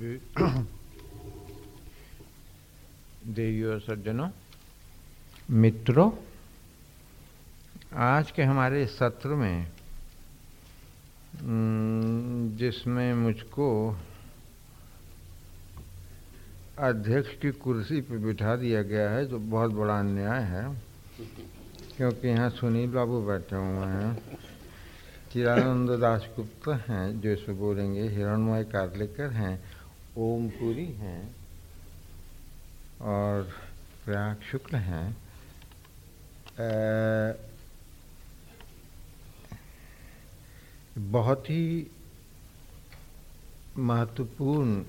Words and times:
देवी 3.26 3.62
और 3.62 3.80
सज्जनों, 3.80 4.28
मित्रों, 5.50 6.10
आज 7.94 8.30
के 8.30 8.42
हमारे 8.42 8.86
सत्र 8.86 9.28
में 9.28 9.66
जिसमें 12.56 13.14
मुझको 13.14 13.68
अध्यक्ष 16.78 17.34
की 17.42 17.50
कुर्सी 17.50 18.00
पर 18.00 18.18
बिठा 18.18 18.56
दिया 18.56 18.82
गया 18.82 19.10
है, 19.10 19.26
जो 19.26 19.38
बहुत 19.38 19.70
बड़ा 19.70 19.98
अन्याय 19.98 20.42
है, 20.42 20.64
क्योंकि 21.96 22.28
यहाँ 22.28 22.50
सुनील 22.50 22.90
बाबू 22.90 23.20
बैठे 23.26 23.56
हुए 23.56 23.86
हैं, 23.86 24.16
चिरानंद 25.32 25.90
दासगुप्त 26.00 26.68
हैं, 26.88 27.20
जो 27.20 27.30
इसमें 27.30 27.58
बोलेंगे, 27.58 28.08
हिरणमय 28.08 28.64
कार्लेकर 28.64 29.30
हैं 29.30 29.79
ओमपुरी 30.20 30.86
हैं 31.00 31.22
और 33.10 33.42
प्रयाग 34.04 34.42
शुक्ल 34.50 34.76
हैं। 34.76 35.16
बहुत 41.10 41.50
ही 41.50 41.86
महत्वपूर्ण 43.78 44.82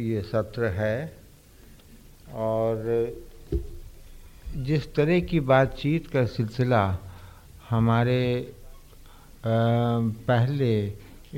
ये 0.00 0.22
सत्र 0.22 0.68
है 0.72 0.96
और 2.34 2.84
जिस 4.66 4.92
तरह 4.94 5.20
की 5.20 5.40
बातचीत 5.48 6.06
का 6.06 6.24
सिलसिला 6.26 6.84
हमारे 7.70 8.20
पहले 9.46 10.72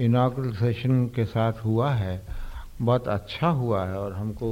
इनाग्रल 0.05 0.53
सेशन 0.57 1.07
के 1.15 1.25
साथ 1.27 1.65
हुआ 1.65 1.93
है 1.95 2.40
बहुत 2.81 3.09
अच्छा 3.09 3.49
हुआ 3.49 3.85
है 3.87 3.99
और 3.99 4.13
हमको 4.13 4.49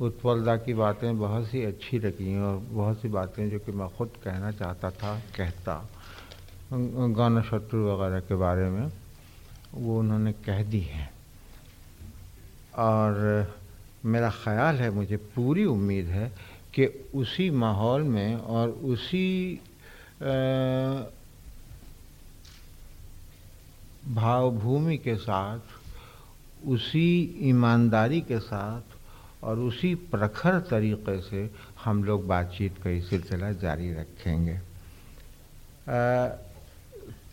उत्पलदा 0.00 0.56
की 0.56 0.74
बातें 0.74 1.18
बहुत 1.18 1.46
सी 1.48 1.62
अच्छी 1.64 1.98
लगी 1.98 2.28
हैं 2.28 2.42
और 2.42 2.56
बहुत 2.70 3.00
सी 3.00 3.08
बातें 3.08 3.48
जो 3.50 3.58
कि 3.58 3.72
मैं 3.72 3.88
ख़ुद 3.88 4.10
कहना 4.24 4.50
चाहता 4.52 4.90
था, 4.90 5.14
कहता। 5.36 5.88
गाना 6.72 7.42
शत्रु 7.42 7.86
वगैरह 7.86 8.20
के 8.20 8.34
बारे 8.34 8.68
में 8.70 8.90
वो 9.74 9.98
उन्होंने 9.98 10.32
कह 10.44 10.62
दी 10.62 10.80
है। 10.80 11.10
और 12.78 13.54
मेरा 14.04 14.30
ख़्याल 14.32 14.76
है, 14.76 14.90
मुझे 14.90 15.16
पूरी 15.34 15.64
उम्मीद 15.66 16.06
है 16.06 16.28
कि 16.74 16.86
उसी 17.14 17.50
माहौल 17.50 18.02
में 18.04 18.36
और 18.36 18.68
उसी 18.68 19.60
भावभूमि 24.08 24.96
के 24.98 25.16
साथ 25.16 25.77
उसी 26.66 27.38
ईमानदारी 27.48 28.20
के 28.20 28.38
साथ 28.38 29.44
और 29.44 29.58
उसी 29.58 29.94
प्रखर 30.10 30.58
तरीक़े 30.60 31.20
से 31.20 31.48
हम 31.84 32.02
लोग 32.04 32.26
बातचीत 32.26 32.82
का 32.84 32.90
ये 32.90 33.00
सिलसिला 33.00 33.52
जारी 33.52 33.92
रखेंगे। 33.94 34.54
आ, 34.54 36.28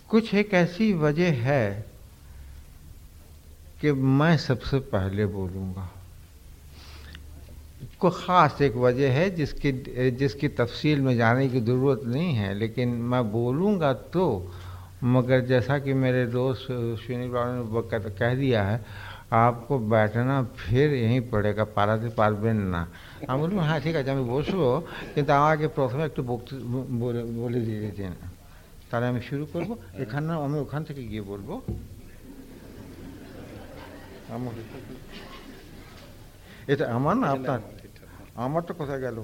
कुछ 0.10 0.34
एक 0.34 0.54
ऐसी 0.54 0.94
वजह 0.94 1.42
है 1.44 1.86
कि 3.82 3.92
मैं 3.92 4.36
सबसे 4.38 4.80
पहले 4.94 5.26
बोलूँगा। 5.26 5.90
को 8.00 8.10
ख़ास 8.10 8.62
एक 8.62 8.76
वजह 8.76 9.12
है 9.14 9.30
जिसकी 9.36 9.72
जिसकी 10.12 10.48
तफसील 10.48 11.02
में 11.02 11.16
जाने 11.18 11.48
की 11.50 11.62
ज़रूरत 11.62 12.02
नहीं 12.06 12.34
है 12.34 12.54
लेकिन 12.54 12.90
मैं 13.12 13.24
बोलूँगा 13.32 13.92
तो 14.14 14.26
मगर 15.04 15.46
जैसा 15.46 15.78
कि 15.80 15.94
मेरे 15.94 16.26
दोस्त 16.28 16.68
सुनील 16.70 17.32
ने 17.32 18.10
कह 18.10 18.34
दिया 18.36 18.64
है 18.64 18.78
आपको 19.35 19.75
बैठना 19.91 20.37
फिर 20.59 20.87
यहीं 20.95 21.21
पड़ेगा 21.31 21.65
पारादीप 21.77 22.13
পারবেন 22.17 22.59
না 22.73 22.83
আমি 23.29 23.39
বললাম 23.43 23.59
হ্যাঁ 23.69 23.81
ঠিক 23.81 23.95
আছে 23.97 24.11
আমি 24.11 24.25
বসবো 24.35 24.69
কিন্তু 25.15 25.31
আমাকে 25.33 25.67
প্রথমে 25.69 26.05
একটু 26.05 26.23
বলে 27.01 27.21
বলে 27.43 27.59
দিয়ে 27.67 27.81
দিতেন 27.81 28.13
তাহলে 28.91 29.07
আমি 29.07 29.21
শুরু 29.29 29.45
করব 29.53 29.71
এখানে 30.05 30.33
আমি 30.47 30.57
ওখান 30.65 30.81
থেকে 30.89 31.03
গিয়ে 31.11 31.25
বলবো 31.33 31.55
এটা 36.69 36.85
আমার 36.97 37.15
না 37.23 37.27
আপনার 37.35 37.61
আমারটা 38.37 38.73
কোথায় 38.73 39.01
গেল 39.05 39.17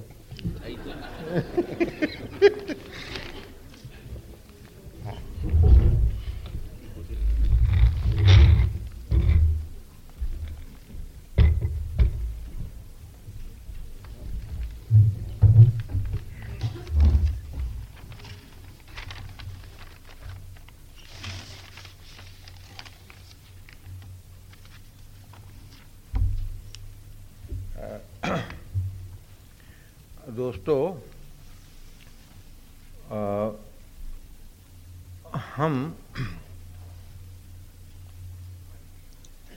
हम 35.62 35.74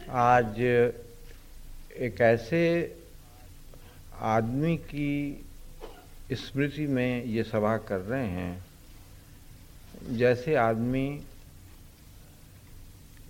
आज 0.10 0.60
एक 0.60 2.22
ऐसे 2.22 2.62
आदमी 4.22 4.76
की 4.78 5.46
स्मृति 6.34 6.86
में 6.88 7.24
ये 7.24 7.44
सभा 7.44 7.78
कर 7.78 8.00
रहे 8.00 8.28
हैं, 8.28 8.66
जैसे 10.12 10.56
आदमी, 10.56 11.08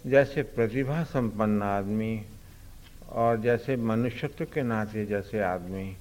जैसे 0.07 0.43
प्रतिभा 0.43 1.03
संपन्न 1.03 1.61
आदमी 1.61 2.21
और 3.09 3.41
जैसे 3.41 3.75
मनुष्यत्व 3.75 4.45
के 4.45 4.63
नाते 4.63 5.05
जैसे 5.05 5.41
आदमी 5.43 5.97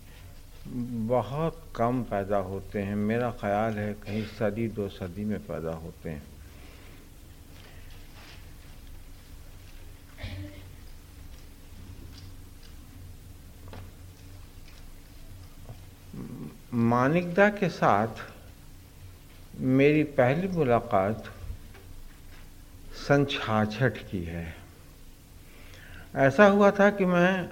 बहुत 1.07 1.65
कम 1.77 2.03
पैदा 2.03 2.37
होते 2.51 2.83
हैं। 2.83 2.97
मेरा 2.97 3.31
ख्याल 3.31 3.73
है 3.73 3.93
कहीं 3.95 4.27
सदी 4.27 4.69
दो 4.69 4.89
सदी 4.89 5.25
में 5.25 5.39
पैदा 5.39 5.75
होते 5.77 6.11
हैं। 6.11 6.34
मानिकदा 16.75 17.49
के 17.49 17.69
साथ 17.69 18.23
मेरी 19.61 20.03
पहली 20.03 20.49
मुलाकात 20.49 21.25
सन 23.09 23.25
छाछठ 23.25 23.99
की 23.99 24.25
है। 24.25 24.55
ऐसा 26.17 26.47
हुआ 26.47 26.71
था 26.71 26.91
कि 26.91 27.05
मैं 27.05 27.49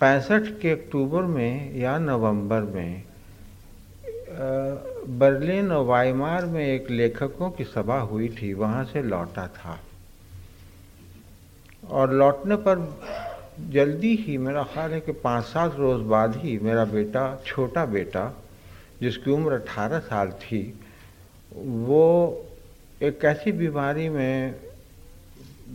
पैंसठ 0.00 0.60
के 0.60 0.70
अक्टूबर 0.70 1.22
में 1.22 1.76
या 1.76 1.98
नवंबर 1.98 2.62
में 2.62 3.02
बर्लिन 5.18 5.72
और 5.72 5.84
वाइमार 5.84 6.46
में 6.46 6.66
एक 6.66 6.90
लेखकों 6.90 7.50
की 7.50 7.64
सभा 7.64 7.98
हुई 7.98 8.28
थी। 8.28 8.52
वहाँ 8.54 8.84
से 8.84 9.02
लौटा 9.02 9.46
था। 9.48 9.80
और 11.88 12.12
लौटने 12.12 12.56
पर 12.56 12.78
जल्दी 13.72 14.14
ही 14.16 14.36
मेरा 14.38 14.62
ख्याल 14.72 14.92
है 14.92 15.00
कि 15.00 15.12
पाँच 15.24 15.44
सात 15.44 15.74
रोज़ 15.78 16.02
बाद 16.08 16.36
ही 16.36 16.58
मेरा 16.62 16.84
बेटा 16.84 17.24
छोटा 17.46 17.84
बेटा 17.86 18.24
जिसकी 19.02 19.30
उम्र 19.30 19.52
अठारह 19.54 19.98
साल 20.08 20.30
थी 20.42 20.62
वो 21.86 22.06
एक 23.02 23.24
ऐसी 23.24 23.52
बीमारी 23.52 24.08
में 24.08 24.54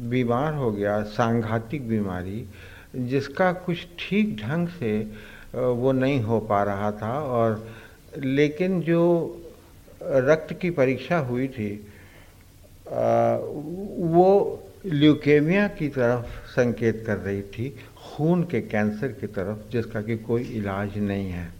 बीमार 0.09 0.53
हो 0.53 0.71
गया 0.71 1.01
सांघातिक 1.11 1.87
बीमारी 1.87 2.45
जिसका 2.95 3.51
कुछ 3.65 3.87
ठीक 3.99 4.35
ढंग 4.37 4.67
से 4.79 4.99
वो 5.53 5.91
नहीं 5.91 6.21
हो 6.21 6.39
पा 6.49 6.61
रहा 6.63 6.91
था 7.01 7.13
और 7.31 7.65
लेकिन 8.17 8.81
जो 8.81 9.01
रक्त 10.01 10.53
की 10.61 10.69
परीक्षा 10.69 11.17
हुई 11.29 11.47
थी 11.47 11.73
आ, 12.87 13.37
वो 13.37 14.61
ल्यूकेमिया 14.85 15.67
की 15.67 15.87
तरफ़ 15.87 16.47
संकेत 16.47 17.03
कर 17.07 17.17
रही 17.17 17.41
थी, 17.41 17.75
खून 17.97 18.43
के 18.43 18.61
कैंसर 18.61 19.07
की 19.07 19.27
तरफ़, 19.27 19.71
जिसका 19.71 20.01
कि 20.01 20.17
कोई 20.17 20.41
इलाज 20.41 20.97
नहीं 20.97 21.29
है। 21.29 21.53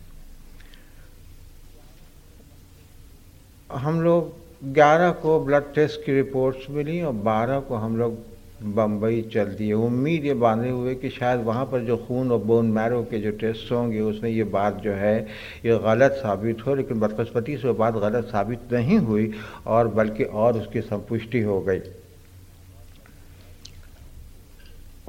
हम 3.72 4.02
लोग 4.02 4.34
11 4.74 5.12
को 5.12 5.40
ब्लड 5.40 5.64
टेस्ट 5.76 6.06
की 6.06 6.14
रिपोर्ट्स 6.14 6.70
मिली 6.70 7.02
और 7.02 7.14
12 7.14 7.60
को 7.60 7.76
हम 7.76 7.98
लोग 7.98 8.18
बम्बई 8.64 9.22
चल 9.34 9.46
दिए। 9.46 9.74
उम्मीद 9.74 10.26
ये 10.26 10.34
बांधे 10.34 10.70
हुए 10.70 10.96
कि 10.96 11.10
शायद 11.10 11.40
वहाँ 11.40 11.66
पर 11.66 11.80
जो 11.82 11.98
खून 11.98 12.32
और 12.32 12.40
बोन 12.40 12.66
मैरो 12.66 13.04
के 13.04 13.20
जो 13.20 13.32
टेस्ट 13.32 13.72
होंगे, 13.72 14.02
उसमें 14.02 14.30
ये 14.30 14.44
बात 14.44 14.76
जो 14.76 14.92
है, 14.92 15.28
ये 15.66 15.78
गलत 15.78 16.12
साबित 16.12 16.66
हो, 16.68 16.76
लेकिन 16.76 17.00
बदकस्मती 17.00 17.58
से 17.58 17.68
वो 17.68 17.74
बात 17.74 17.94
गलत 17.94 18.26
साबित 18.26 18.60
नहीं 18.74 18.98
हुई 18.98 19.34
और 19.66 19.88
बल्कि 19.88 20.24
और 20.24 20.58
उसकी 20.58 20.82
संपुष्टि 20.82 21.42
हो 21.42 21.62
गई। 21.62 21.82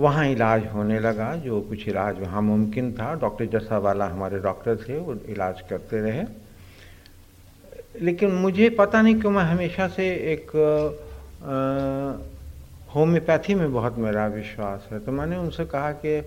वहाँ 0.00 0.26
इलाज 0.28 0.66
होने 0.66 0.98
लगा 1.00 1.34
जो 1.36 1.60
कुछ 1.60 1.86
इलाज 1.88 2.18
वहाँ 2.20 2.42
मुमकिन 2.42 2.92
था। 2.92 3.12
डॉक्टर 3.20 3.46
जस्सा 3.48 3.78
वाला 3.78 4.06
हमारे 4.06 4.38
डॉक्टर 4.38 4.76
थे 4.78 4.98
वो 4.98 5.14
इलाज 5.28 5.60
करते 5.70 6.00
रहे। 6.00 6.24
लेकिन 8.00 8.30
मुझे 8.32 8.68
पता 8.70 9.02
नहीं 9.02 9.20
क्यों 9.20 9.32
मैं 9.32 9.44
हमेशा 9.44 9.88
से 9.88 10.08
एक 10.32 10.50
होम्योपैथी 12.88 13.54
में 13.54 13.72
बहुत 13.72 13.98
मेरा 13.98 14.26
विश्वास 14.26 14.88
है। 14.92 14.98
तो 15.00 15.12
मैंने 15.12 15.36
उनसे 15.36 15.64
कहा 15.64 15.92
कि 16.04 16.18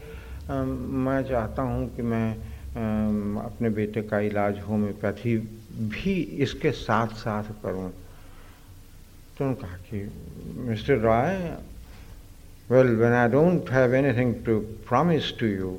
आ, 0.50 0.64
मैं 0.64 1.22
चाहता 1.24 1.62
हूँ 1.62 1.96
कि 1.96 2.02
मैं 2.02 2.30
आ, 2.32 3.46
अपने 3.46 3.70
बेटे 3.70 4.02
का 4.02 4.20
इलाज 4.20 4.60
होम्योपैथी 4.60 5.38
भी 5.94 6.14
इसके 6.42 6.72
साथ 6.72 7.08
साथ 7.16 7.44
करूँ। 7.64 7.90
तो 9.38 9.46
उन्होंने 9.46 9.62
कहा 9.62 9.78
कि 9.90 9.98
mister 10.70 10.98
Roy 10.98 11.36
Well 12.71 12.95
when 12.97 13.13
I 13.13 13.29
don't 13.29 13.71
have 13.73 13.95
anything 13.95 14.35
to 14.47 14.59
promise 14.89 15.33
to 15.41 15.47
you 15.47 15.79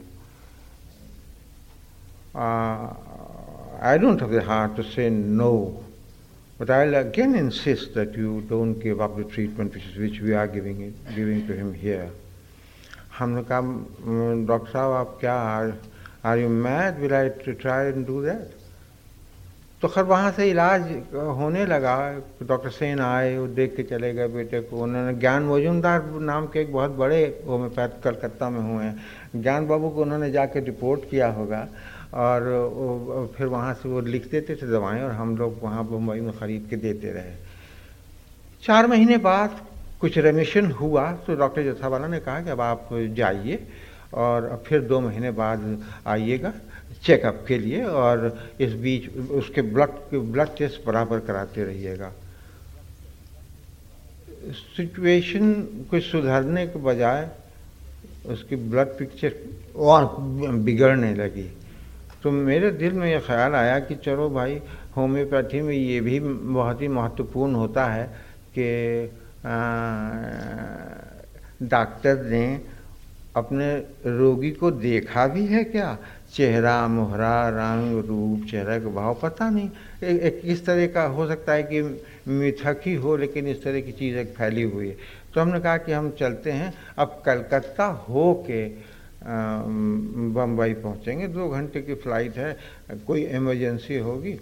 I 3.88 3.98
don't 4.02 4.22
have 4.24 4.32
the 4.32 4.42
heart 4.48 4.76
to 4.78 4.84
say 4.84 5.04
no 5.42 5.50
But 6.58 6.70
I'll 6.70 6.96
again 6.96 7.36
insist 7.36 7.94
that 7.96 8.14
you 8.16 8.42
don't 8.50 8.80
give 8.80 9.02
up 9.02 9.18
the 9.18 9.26
treatment 9.26 9.74
which, 9.74 9.86
is, 9.86 9.98
which 9.98 10.22
we 10.22 10.34
are 10.34 10.48
giving, 10.48 10.80
it, 10.82 10.94
giving 11.16 11.46
to 11.48 11.54
him 11.54 11.74
here. 11.74 12.10
हमने 13.18 13.44
कहा 13.50 14.46
doctor 14.48 14.72
साहब 14.72 14.92
आप 14.92 15.18
क्या 15.20 15.34
are 16.30 16.38
you 16.40 16.50
mad 16.50 17.00
will 17.00 17.14
I 17.14 17.30
try 17.64 17.88
and 17.88 18.06
do 18.08 18.22
that 18.24 18.56
तो 19.83 19.89
खैर 19.89 20.05
वहाँ 20.05 20.31
से 20.33 20.49
इलाज 20.51 20.83
होने 21.15 21.65
लगा। 21.67 21.97
डॉक्टर 22.43 22.71
सेन 22.71 23.01
आए, 23.01 23.37
वो 23.37 23.47
देख 23.49 23.75
के 23.77 23.83
चले 23.83 24.13
गए 24.15 24.29
बेटे 24.29 24.61
को। 24.61 24.77
उन्होंने 24.77 25.15
ज्ञान 25.17 25.43
मजूमदार 25.45 26.03
नाम 26.21 26.47
के 26.47 26.61
एक 26.61 26.73
बहुत 26.73 26.91
बड़े 26.97 27.21
होम्योपैथ 27.47 28.03
कलकत्ता 28.05 28.51
में 28.51 28.61
हुए 28.61 28.85
हैं। 28.85 29.43
ज्ञान 29.43 29.67
बाबू 29.67 29.91
को 29.91 30.03
उन्होंने 30.03 30.31
जाके 30.31 30.61
रिपोर्ट 30.61 31.09
किया 31.11 31.29
होगा 31.33 31.67
और 32.15 33.33
फिर 33.37 33.47
वहाँ 33.47 33.73
से 33.75 33.89
वो 33.89 34.01
लिख 34.03 34.31
देते 34.31 34.57
थे 34.57 34.67
दवाएँ 34.69 35.03
और 35.03 35.11
हम 35.13 35.37
लोग 35.37 35.59
वहाँ 35.63 35.83
मुंबई 35.91 36.21
में 36.21 36.33
ख़रीद 36.39 36.67
के 36.71 36.77
देते 36.77 37.13
रहे। 37.13 37.35
चार 38.63 38.87
महीने 38.87 39.17
बाद 39.19 39.61
कुछ 40.01 40.19
रेमिशन 40.19 40.71
हुआ 40.73 41.11
तो 41.27 41.35
डॉक्टर 41.37 41.73
जथावाला 41.73 42.07
ने 42.07 42.19
कहा 42.21 42.41
कि 42.41 42.51
अब 42.51 42.61
आप 42.61 42.89
जाइए 43.17 43.67
और 44.15 44.63
फिर 44.67 44.81
दो 44.83 45.01
महीने 45.01 45.31
बाद 45.33 45.79
आइएगा। 46.07 46.53
चेकअप 46.91 47.45
के 47.49 47.59
लिए 47.59 47.83
और 47.85 48.39
इस 48.61 48.73
बीच 48.75 49.09
उसके 49.31 49.63
ब्लड 49.63 49.91
ब्लड 50.15 50.49
टेस्ट 50.59 50.85
बराबर 50.87 51.21
कराते 51.21 51.65
रहिएगा। 51.65 52.13
सिचुएशन 54.77 55.53
कुछ 55.91 56.03
सुधरने 56.05 56.67
के 56.67 56.79
बजाय 56.79 57.29
उसकी 58.27 58.57
ब्लड 58.57 58.89
पिक्चर 58.99 59.35
और 59.77 60.05
बिगड़ने 60.65 61.15
लगी। 61.15 61.51
तो 62.23 62.31
मेरे 62.31 62.71
दिल 62.71 62.93
में 62.93 63.07
ये 63.11 63.21
ख्याल 63.21 63.55
आया 63.55 63.79
कि 63.81 63.95
चलो 63.95 64.29
भाई 64.31 64.61
होम्योपैथी 64.97 65.61
में 65.61 65.75
ये 65.75 66.01
भी 66.01 66.19
बहुत 66.21 66.83
ही 66.83 66.89
महत्वपूर्ण 66.89 67.55
होता 67.55 67.85
है 67.87 68.05
कि 68.59 68.69
डॉक्टर 71.63 72.25
ने 72.25 72.45
अपने 73.37 73.75
रोगी 74.07 74.51
को 74.51 74.71
देखा 74.71 75.27
भी 75.27 75.47
है 75.47 75.63
क्या? 75.65 75.97
चेहरा 76.35 76.87
मोहरा 76.89 77.49
रंग 77.49 78.05
रूप 78.07 78.47
चेहरा 78.51 78.79
का 78.79 78.89
भाव 78.89 79.15
पता 79.23 79.49
नहीं। 79.51 79.71
एक, 80.03 80.21
एक 80.21 80.41
किस 80.43 80.65
तरह 80.67 80.87
का 80.87 81.03
हो 81.05 81.27
सकता 81.29 81.53
है 81.53 81.63
कि 81.63 81.83
मिथक 82.29 82.81
ही 82.87 82.95
हो 82.95 83.17
लेकिन 83.17 83.49
इस 83.49 83.63
तरह 83.63 83.81
की 83.81 83.93
चीज़ 83.93 84.17
एक 84.17 84.29
फैली 84.35 84.63
हुई 84.63 84.89
है। 84.89 84.97
तो 85.35 85.41
हमने 85.41 85.61
कहा 85.61 85.77
कि 85.79 85.93
हम 85.93 86.11
चलते 86.11 86.53
हैं। 86.53 86.73
अब 86.99 87.23
कलकत्ता 87.27 87.87
हो 88.09 88.33
के 88.47 88.67
बम्बई 90.35 90.75
पहुँचेंगे। 90.75 91.27
दो 91.29 91.49
घंटे 91.49 91.81
की 91.83 91.95
फ़्लाइट 91.95 92.37
है। 92.39 92.57
कोई 93.07 93.25
इमरजेंसी 93.25 93.99
होगी? 93.99 94.39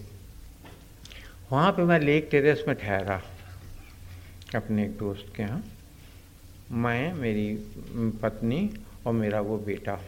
वहाँ 1.52 1.72
पे 1.72 1.82
मैं 1.82 1.98
लेक 2.00 2.28
टेरेस 2.30 2.64
में 2.68 2.76
ठहरा 2.76 3.20
अपने 4.54 4.84
एक 4.84 4.96
दोस्त 4.98 5.32
के 5.36 5.42
यहाँ। 5.42 5.62
मैं 6.72 7.12
मेरी 7.14 7.48
पत्नी 8.22 8.70
और 9.06 9.12
मेरा 9.12 9.40
वो 9.40 9.58
बेटा। 9.58 9.98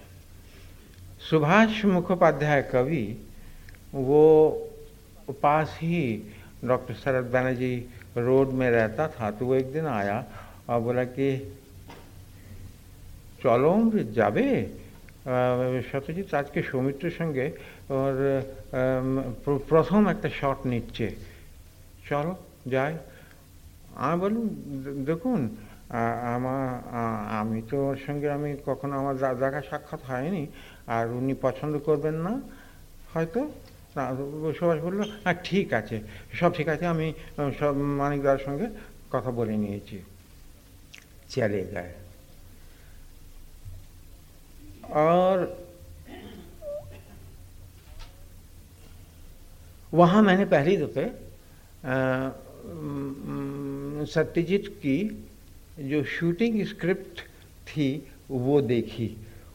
सुभाष 1.30 1.83
मुखोपाध्याय 1.86 2.62
कवि 2.72 3.06
वो 3.94 4.24
पास 5.42 5.77
ही 5.81 6.01
डॉक्टर 6.66 6.94
शरद 6.94 7.25
बैनर्जी 7.31 7.75
रोड 8.18 8.50
में 8.54 8.69
रहता 8.69 9.07
था 9.10 9.31
तो 9.31 9.45
वो 9.45 9.56
एक 9.56 9.72
दिन 9.74 9.86
आया 9.89 10.18
और 10.69 10.80
बोला 10.81 11.04
कि 11.16 11.30
চলো 13.44 13.72
যাবে 14.18 14.45
সত্যজিৎ 15.89 16.30
আজকে 16.42 16.60
সৌমিত্রের 16.69 17.16
সঙ্গে 17.19 17.45
ওর 17.95 18.16
প্রথম 19.69 20.01
একটা 20.13 20.30
শট 20.39 20.60
নিচ্ছে 20.72 21.07
চলো 22.10 22.33
যাই 22.74 22.94
আমি 24.06 24.18
বলুন 24.24 24.45
দেখুন 25.10 25.39
আমার 26.36 26.63
আমি 27.39 27.60
তো 27.69 27.75
ওর 27.89 27.98
সঙ্গে 28.07 28.27
আমি 28.38 28.50
কখনো 28.69 28.94
আমার 29.01 29.16
দেখা 29.44 29.62
সাক্ষাৎ 29.69 30.01
হয়নি 30.10 30.44
আর 30.89 31.06
উনি 31.19 31.33
পছন্দ 31.45 31.74
করবেন 31.88 32.16
না 32.25 32.33
হয়তো 33.13 33.39
সুভাষ 34.57 34.80
বললো 34.88 35.04
হ্যাঁ 35.24 35.38
ঠিক 35.44 35.68
আছে 35.80 35.98
সব 36.39 36.50
ঠিক 36.57 36.68
আছে 36.74 36.86
আমি 36.94 37.07
সব 37.60 37.74
মানিকদার 38.01 38.44
সঙ্গে 38.48 38.68
কথা 39.13 39.31
বলে 39.31 39.56
নিয়েছি 39.63 39.98
চলে 41.30 41.62
গায়ে 41.74 41.94
और 45.06 45.38
वहाँ 49.94 50.22
मैंने 50.22 50.45
पहली 50.45 50.75
दफ़े 50.77 51.06
सत्यजीत 54.06 54.68
की 54.81 54.98
जो 55.81 56.04
शूटिंग 56.06 56.66
स्क्रिप्ट 56.66 57.22
थी 57.68 57.88
वो 58.31 58.62
देखी 58.63 59.07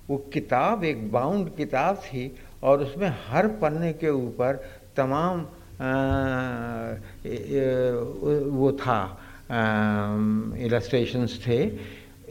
वो 0.09 0.17
किताब 0.33 0.83
एक 0.83 1.11
बाउंड 1.11 1.49
किताब 1.55 1.95
थी 1.97 2.31
और 2.63 2.83
उसमें 2.83 3.07
हर 3.27 3.47
पन्ने 3.61 3.91
के 3.93 4.09
ऊपर 4.09 4.63
तमाम 4.97 5.45
आ, 5.75 5.87
वो 8.55 8.71
था 8.81 8.99
इलस्ट्रेशंस 10.57 11.39
थे। 11.47 11.57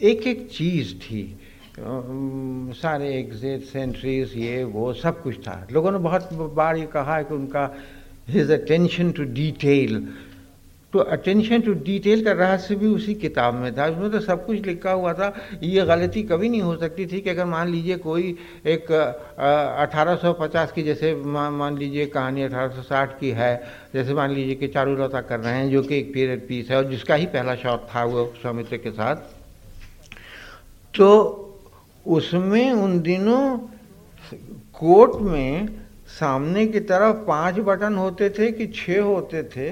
एक 0.03 0.26
एक 0.26 0.49
चीज़ 0.53 0.94
थी 0.99 1.23
सारे 1.79 3.09
एग्जिट 3.14 3.62
सेंट्रीज 3.64 4.33
ये 4.37 4.62
वो 4.64 4.93
सब 4.95 5.23
कुछ 5.23 5.38
था। 5.47 5.66
लोगों 5.73 5.93
ने 5.93 5.99
बहुत 5.99 6.33
बार 6.33 6.76
ये 6.76 6.87
कहा 6.87 7.16
है 7.16 7.25
कि 7.25 7.35
उनका 7.35 7.64
हिज 8.28 8.50
अटेंशन 8.50 9.11
टू 9.12 9.25
डिटेल 9.35 10.09
तो 10.94 11.00
अटेंशन 11.00 11.60
टू 11.60 11.72
डिटेल 11.84 12.24
का 12.24 12.32
रहस्य 12.32 12.74
भी 12.76 12.86
उसी 12.88 13.14
किताब 13.16 13.54
में 13.54 13.74
था। 13.76 13.86
उसमें 13.86 14.10
तो 14.10 14.20
सब 14.20 14.44
कुछ 14.46 14.66
लिखा 14.66 14.92
हुआ 14.92 15.12
था। 15.12 15.32
ये 15.62 15.84
गलती 15.86 16.22
कभी 16.22 16.48
नहीं 16.48 16.60
हो 16.62 16.76
सकती 16.76 17.06
थी 17.06 17.20
कि 17.20 17.30
अगर 17.30 17.44
मान 17.44 17.68
लीजिए 17.68 17.96
कोई 17.98 18.36
एक 18.66 18.92
अठारह 18.92 20.64
की 20.74 20.82
जैसे 20.82 21.14
मान 21.16 21.78
लीजिए 21.78 22.06
कहानी 22.08 22.42
अठारह 22.42 22.74
सौ 22.74 22.82
साठ 22.84 23.18
की 23.20 23.30
है, 23.32 23.54
जैसे 23.94 24.14
मान 24.14 24.30
लीजिए 24.30 24.54
कि 24.54 24.68
चारूलता 24.68 25.20
कर 25.22 25.40
रहे 25.40 25.54
हैं, 25.54 25.70
जो 25.70 25.82
कि 25.82 25.98
एक 25.98 26.12
पीरियड 26.14 26.46
पीस 26.48 26.70
है 26.70 26.76
और 26.76 26.84
जिसका 26.90 27.14
ही 27.14 27.26
पहला 27.28 27.54
शॉट 27.56 27.88
था 27.94 28.04
वो 28.04 28.32
सौमित्र 28.42 28.76
के 28.76 28.90
साथ। 28.92 29.16
तो 30.94 31.10
उसमें 32.06 32.72
उन 32.72 33.00
दिनों 33.00 33.58
कोर्ट 34.74 35.20
में 35.22 35.68
सामने 36.10 36.66
की 36.66 36.80
तरफ़ 36.82 37.16
पाँच 37.26 37.58
बटन 37.60 37.94
होते 37.96 38.28
थे 38.30 38.50
कि 38.52 38.66
छः 38.76 39.00
होते 39.02 39.42
थे। 39.46 39.70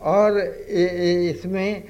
और 0.00 0.38
इसमें 0.38 1.82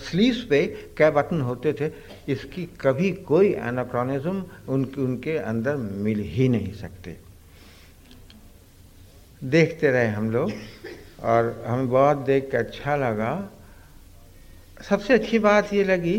स्लीव्स 0.00 0.42
पे 0.44 0.64
क्या 0.96 1.10
बटन 1.10 1.40
होते 1.40 1.72
थे, 1.72 1.90
इसकी 2.32 2.64
कभी 2.80 3.10
कोई 3.24 3.52
एनाक्रॉनिज्म 3.54 4.44
उनके 4.68 5.00
उनके 5.00 5.36
अंदर 5.38 5.76
मिल 5.76 6.20
ही 6.26 6.48
नहीं 6.48 6.72
सकते। 6.74 7.16
देखते 9.42 9.90
रहे 9.90 10.08
हम 10.08 10.30
लोग, 10.30 10.52
और 11.22 11.64
हमें 11.66 11.88
बहुत 11.88 12.16
देख 12.26 12.50
के 12.50 12.56
अच्छा 12.56 12.96
लगा। 12.96 13.50
सबसे 14.88 15.14
अच्छी 15.14 15.38
बात 15.38 15.72
ये 15.74 15.84
लगी 15.84 16.18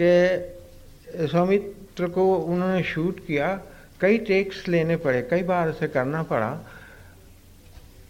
कि 0.00 1.26
सौमित्र 1.28 2.08
को 2.08 2.34
उन्होंने 2.36 2.82
शूट 2.84 3.18
किया। 3.26 3.48
कई 4.00 4.18
टेक्स 4.20 4.68
लेने 4.68 4.96
पड़े, 4.96 5.22
कई 5.22 5.42
बार 5.42 5.68
उसे 5.68 5.88
करना 5.88 6.22
पड़ा। 6.24 6.50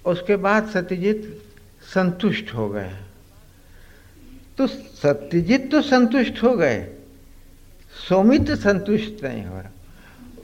उसके 0.04 0.36
बाद 0.36 0.68
सत्यजीत 0.68 1.20
संतुष्ट 1.84 2.54
हो 2.54 2.68
गए। 2.68 2.90
तो 4.58 4.66
सत्यजीत 4.66 5.70
तो 5.72 5.82
संतुष्ट 5.82 6.42
हो 6.42 6.54
गए, 6.56 6.78
सौमित्र 8.08 8.56
संतुष्ट 8.56 9.24
नहीं 9.24 9.44
हो 9.44 9.56
रहा। 9.56 9.70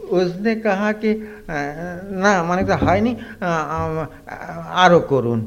उसने 0.08 0.54
कहा 0.56 0.92
कि 0.94 1.14
ना, 1.44 2.42
मैंने 2.42 2.64
कहा, 2.64 2.76
हाय 2.78 3.00
नहीं 3.00 3.16
आरो 3.42 5.00
करून 5.00 5.40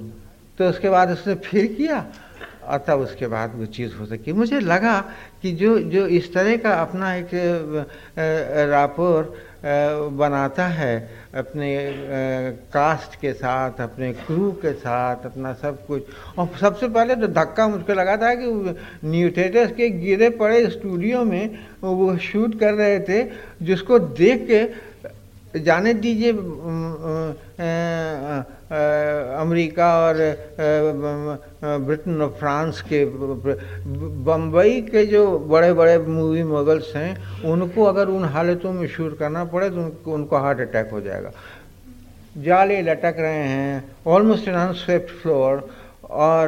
तो 0.59 0.69
उसके 0.69 0.89
बाद 0.89 1.11
उसने 1.11 1.35
फिर 1.41 1.65
किया, 1.73 2.05
और 2.63 2.83
तब 2.87 2.99
उसके 2.99 3.27
बाद 3.27 3.55
वो 3.55 3.65
चीज़ 3.67 3.93
हो 3.95 4.05
सकी। 4.05 4.33
मुझे 4.33 4.59
लगा 4.61 4.99
कि 5.41 5.51
जो 5.51 5.79
जो 5.89 6.05
इस 6.07 6.33
तरह 6.33 6.57
का 6.57 6.73
अपना 6.81 7.13
एक 7.15 7.29
रापोर 8.69 9.33
बनाता 9.63 10.65
है, 10.67 10.97
अपने 11.35 11.69
कास्ट 12.73 13.15
के 13.21 13.33
साथ, 13.33 13.81
अपने 13.81 14.11
क्रू 14.15 14.51
के 14.61 14.71
साथ, 14.73 15.25
अपना 15.25 15.53
सब 15.53 15.85
कुछ। 15.87 16.03
और 16.37 16.47
सबसे 16.61 16.87
पहले 16.89 17.15
तो 17.15 17.27
धक्का 17.29 17.67
मुझको 17.67 17.93
लगा 17.93 18.15
था 18.17 18.33
कि 18.35 18.75
न्यूटेटर्स 19.05 19.71
के 19.71 19.89
गिरे 19.89 20.29
पड़े 20.31 20.65
स्टूडियो 20.69 21.23
में 21.23 21.57
वो 21.81 22.15
शूट 22.19 22.59
कर 22.59 22.73
रहे 22.73 22.99
थे, 22.99 23.23
जिसको 23.61 23.99
देख 23.99 24.47
के 24.47 24.63
जाने 25.55 25.93
दीजिए 25.93 26.31
अमेरिका 29.35 29.87
और 29.99 30.15
ब्रिटेन 31.81 32.21
और 32.21 32.35
फ्रांस 32.39 32.81
के, 32.83 33.03
बम्बई 34.25 34.81
के 34.81 35.05
जो 35.05 35.39
बड़े 35.41 35.73
बड़े 35.73 35.97
मूवी 35.99 36.43
मगल्स 36.45 36.95
हैं, 36.95 37.43
उनको 37.43 37.83
अगर 37.83 38.07
उन 38.07 38.23
हालतों 38.25 38.71
में 38.73 38.87
शूट 38.87 39.17
करना 39.19 39.43
पड़े 39.45 39.69
तो 39.69 39.75
उनको 39.75 40.13
उनको 40.13 40.37
हार्ट 40.37 40.59
अटैक 40.61 40.89
हो 40.91 41.01
जाएगा। 41.01 41.31
जाले 42.37 42.81
लटक 42.81 43.15
रहे 43.19 43.47
हैं 43.47 43.83
ऑलमोस्ट 44.07 44.47
एन 44.47 44.55
अनस्वेप्ट 44.55 45.09
फ्लोर 45.21 45.69
और, 46.03 46.47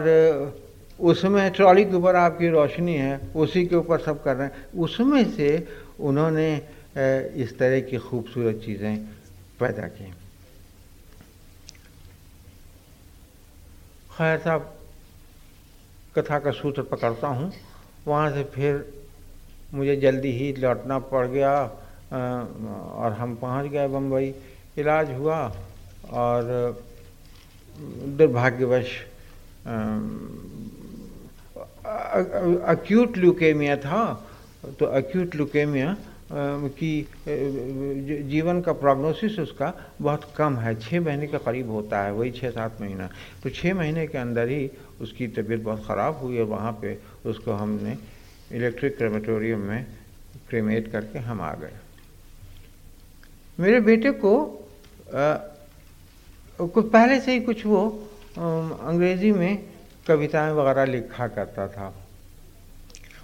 उसमें 1.00 1.51
ट्रॉली 1.51 1.83
के 1.86 1.95
ऊपर 1.95 2.15
आपकी 2.15 2.50
रोशनी 2.50 2.95
है, 2.95 3.19
उसी 3.36 3.65
के 3.65 3.75
ऊपर 3.75 4.00
सब 4.00 4.24
कर 4.24 4.36
रहे 4.36 4.48
हैं। 4.48 4.79
उसमें 4.79 5.24
से 5.31 5.67
उन्होंने 6.00 6.62
इस 6.96 7.58
तरह 7.58 7.80
की 7.90 7.98
खूबसूरत 8.00 8.62
चीज़ें 8.66 8.98
पैदा 9.60 9.88
की 9.98 10.12
खैर 14.14 14.38
साहब 14.40 14.74
कथा 16.16 16.40
का 16.40 16.52
सूत्र 16.54 16.82
पकड़ता 16.92 17.28
हूँ 17.28 17.52
वहाँ 18.08 18.30
से 18.32 18.44
फिर 18.54 18.86
मुझे 19.74 19.96
जल्दी 19.96 20.32
ही 20.32 20.54
लौटना 20.54 21.00
पड़ 21.10 21.26
गया 21.28 21.54
और 22.14 23.16
हम 23.20 23.36
पहुँच 23.42 23.72
गए 23.72 23.88
बम्बई 23.88 24.34
इलाज 24.78 25.12
हुआ 25.18 25.40
और 26.14 26.52
दुर्भाग्यवश 28.18 28.90
अक्यूट 32.74 33.18
ल्यूकेमिया 33.18 33.78
था 33.82 34.04
तो 34.80 34.86
अक्यूट 35.02 35.36
ल्यूकेमिया 35.36 35.96
की 36.34 37.08
जीवन 38.30 38.62
का 38.62 38.74
प्रोग्नोसिस 38.74 39.40
उसका 39.40 39.74
बहुत 40.02 40.34
कम 40.38 40.56
है। 40.58 40.74
छः 40.80 41.02
महीने 41.02 41.28
के 41.28 41.38
करीब 41.38 41.70
होता 41.72 42.02
है, 42.04 42.12
वही 42.13 42.32
छः 42.32 42.50
सात 42.52 42.82
महीना। 42.82 43.10
तो 43.44 43.50
छः 43.50 43.74
महीने 43.74 44.08
के 44.08 44.18
अंदर 44.18 44.50
ही 44.50 44.70
उसकी 45.02 45.28
तबीयत 45.30 45.62
बहुत 45.63 45.86
ख़राब 45.88 46.18
हुई 46.18 46.40
और 46.40 46.46
वहाँ 46.48 46.72
पे 46.82 46.98
उसको 47.25 47.52
हमने 47.54 47.98
इलेक्ट्रिक 48.52 48.98
क्रेमेटोरियम 48.98 49.60
में 49.60 49.86
क्रेमेट 50.50 50.92
करके 50.92 51.20
हम 51.20 51.42
आ 51.42 51.54
गए। 51.54 51.74
मेरे 53.58 53.80
बेटे 53.82 54.12
को 54.18 54.34
कुछ 56.60 56.90
पहले 56.92 57.20
से 57.22 57.34
ही 57.34 57.40
कुछ 57.42 57.66
वो 57.66 57.82
अंग्रेज़ी 58.38 59.32
में 59.32 59.63
कविताएँ 60.08 60.54
वगैरह 60.54 60.86
लिखा 60.86 61.28
करता 61.28 61.68
था। 61.68 61.94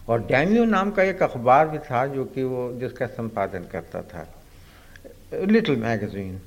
और 0.10 0.20
डैमियो 0.26 0.64
नाम 0.66 0.92
का 0.92 1.04
एक 1.04 1.22
अखबार 1.24 1.68
भी 1.70 1.78
था 1.80 2.06
जो 2.08 2.24
कि 2.26 2.44
वो, 2.44 2.72
जिसका 2.74 3.06
संपादन 3.08 3.64
करता 3.72 4.02
था। 4.04 4.28
Little 5.46 5.76
magazine. 5.78 6.38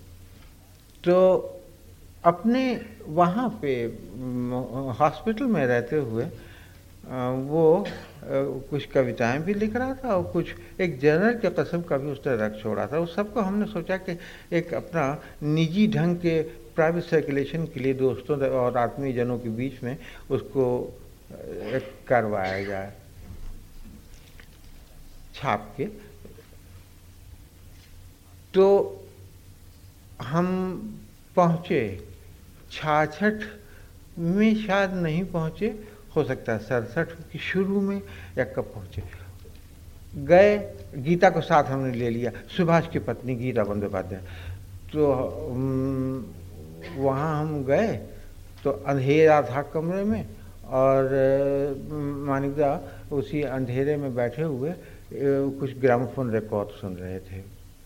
तो 1.05 1.17
अपने 2.25 2.63
वहाँ 3.07 3.49
पे 3.63 3.75
हॉस्पिटल 4.99 5.45
में 5.47 5.67
रहते 5.67 5.97
हुए 5.97 6.25
वो 7.45 7.85
कुछ 8.71 8.85
कविताएँ 8.87 9.39
भी 9.43 9.55
लिख 9.55 9.77
रहा 9.77 9.95
था 9.95 10.15
और 10.17 10.23
कुछ, 10.33 10.47
एक 10.81 10.99
जनरल 11.01 11.39
के 11.39 11.51
कस्म 11.53 11.81
का 11.83 11.97
भी 11.99 12.11
उसने 12.11 12.37
रख 12.37 12.61
छोड़ा 12.63 12.87
था। 12.87 12.99
उस 12.99 13.15
सबको 13.17 13.41
हमने 13.41 13.67
सोचा 13.67 13.97
कि 13.99 14.19
एक 14.53 14.75
अपना 14.75 15.05
निजी 15.43 15.87
ढंग 15.89 16.17
के 16.17 16.41
प्राइवेट 16.75 17.05
सर्कुलेशन 17.05 17.65
के 17.67 17.81
लिए 17.81 17.95
दोस्तों 17.95 18.39
और 18.41 18.77
आत्मीय 18.77 19.13
जनों 19.13 19.39
के 19.39 19.49
बीच 19.51 19.83
में 19.83 19.97
उसको 20.31 20.65
करवाया 22.09 22.63
जाए। 22.65 22.93
छाप 25.35 25.75
के। 25.77 25.87
तो 28.55 28.67
हम 30.23 30.47
पहुँचे, 31.37 31.83
छाछठ 32.73 33.45
में 34.19 34.55
शायद 34.57 34.93
नहीं 34.95 35.25
पहुँचे, 35.25 35.69
हो 36.17 36.25
सकता 36.25 36.53
है 36.53 36.59
सड़सठ 36.59 37.13
की 37.33 37.39
शुरू 37.41 37.81
में 37.81 38.01
या 38.39 38.45
कब 38.47 38.71
पहुँचे। 38.75 39.03
गए, 40.15 40.57
गीता 40.97 41.31
को 41.31 41.41
साथ 41.41 41.65
हमने 41.65 41.95
ले 41.97 42.11
लिया, 42.11 42.31
सुभाष 42.57 42.89
की 42.89 42.99
पत्नी 43.01 43.35
गीता 43.35 43.65
बंदोपाध्याय। 43.65 44.21
तो 44.93 45.07
वहाँ 46.97 47.41
हम 47.41 47.65
गए 47.65 47.93
तो 48.65 48.71
अंधेरा 48.71 49.41
था 49.43 49.63
कमरे 49.73 50.05
में 50.05 50.25
और 50.69 51.09
मानिकदा 52.29 52.71
उसी 53.13 53.43
अंधेरे 53.43 53.97
में 53.97 54.15
बैठे 54.15 54.43
हुए 54.43 54.73
कुछ 55.60 55.78
ग्रामोफोन 55.80 56.32
रिकॉर्ड 56.32 56.70
सुन 56.82 56.96
रहे 56.96 57.20
थे 57.20 57.42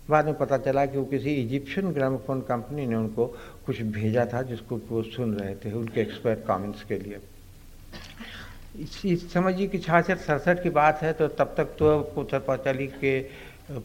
बाद 0.10 0.25
में 0.25 0.33
पता 0.38 0.57
चला 0.57 0.86
कि 0.86 0.98
वो 0.98 1.03
किसी 1.05 1.33
इजिप्शियन 1.43 1.91
ग्रामोफोन 1.93 2.41
कंपनी 2.48 2.86
ने 2.88 2.95
उनको 2.95 3.25
कुछ 3.65 3.81
भेजा 3.98 4.25
था 4.33 4.41
जिसको 4.50 4.79
वो 4.89 5.03
सुन 5.03 5.33
रहे 5.36 5.55
थे 5.55 5.71
उनके 5.71 6.01
एक्सपर्ट 6.01 6.45
कमेंट्स 6.48 6.83
के 6.89 6.98
लिए 7.00 7.19
इस 8.79 9.31
समझिए 9.33 9.67
कि 9.67 9.77
छाछठ 9.79 10.19
सड़सठ 10.19 10.63
की 10.63 10.69
बात 10.71 11.01
है 11.03 11.13
तो 11.13 11.27
तब 11.39 11.53
तक 11.57 11.75
तो 11.79 12.00
पुत्र 12.15 12.39
पाचाली 12.48 12.88
के 13.00 13.19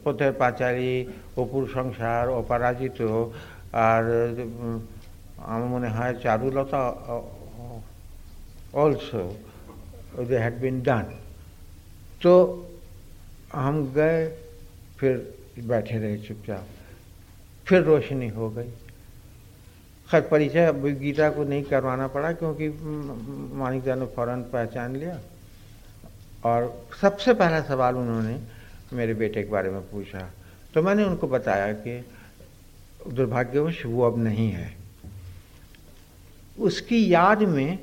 पुत्र 0.03 0.31
पाचाली 0.39 0.93
অপুর 1.41 1.63
সংসার 1.75 2.25
অপরাজিত 2.41 2.99
আর 3.87 4.03
আমার 5.45 5.67
মনে 5.75 5.89
হয় 5.95 6.13
Charulata 6.23 6.81
also 8.73 9.21
they 10.29 10.39
had 10.45 10.55
been 10.61 10.79
done 10.83 11.09
तो 12.21 12.33
हम 13.52 13.92
गए, 13.92 14.38
फिर 14.98 15.34
बैठे 15.58 15.98
रहे 15.98 16.18
चुपचाप। 16.18 16.66
फिर 17.66 17.82
रोशनी 17.82 18.28
हो 18.28 18.50
गई। 18.50 18.70
खैर, 20.10 20.20
परिचय 20.20 20.66
अब 20.66 20.86
गीता 20.86 21.30
को 21.30 21.44
नहीं 21.44 21.62
करवाना 21.62 22.06
पड़ा 22.06 22.32
क्योंकि 22.32 22.68
मानिकदा 23.54 23.94
ने 23.94 24.06
फ़ौरन 24.06 24.42
पहचान 24.42 24.96
लिया। 24.96 25.20
और 26.44 26.86
सबसे 27.00 27.34
पहला 27.34 27.60
सवाल 27.62 27.96
उन्होंने 27.96 28.40
मेरे 28.92 29.14
बेटे 29.14 29.42
के 29.42 29.50
बारे 29.50 29.70
में 29.70 29.80
पूछा। 29.80 30.30
तो 30.74 30.82
मैंने 30.82 31.04
उनको 31.04 31.28
बताया 31.28 31.72
कि 31.72 32.04
दुर्भाग्यवश 33.10 33.86
वो 33.86 34.02
अब 34.02 34.18
नहीं 34.18 34.50
है। 34.50 34.76
उसकी 36.58 37.12
याद 37.12 37.42
में 37.42 37.78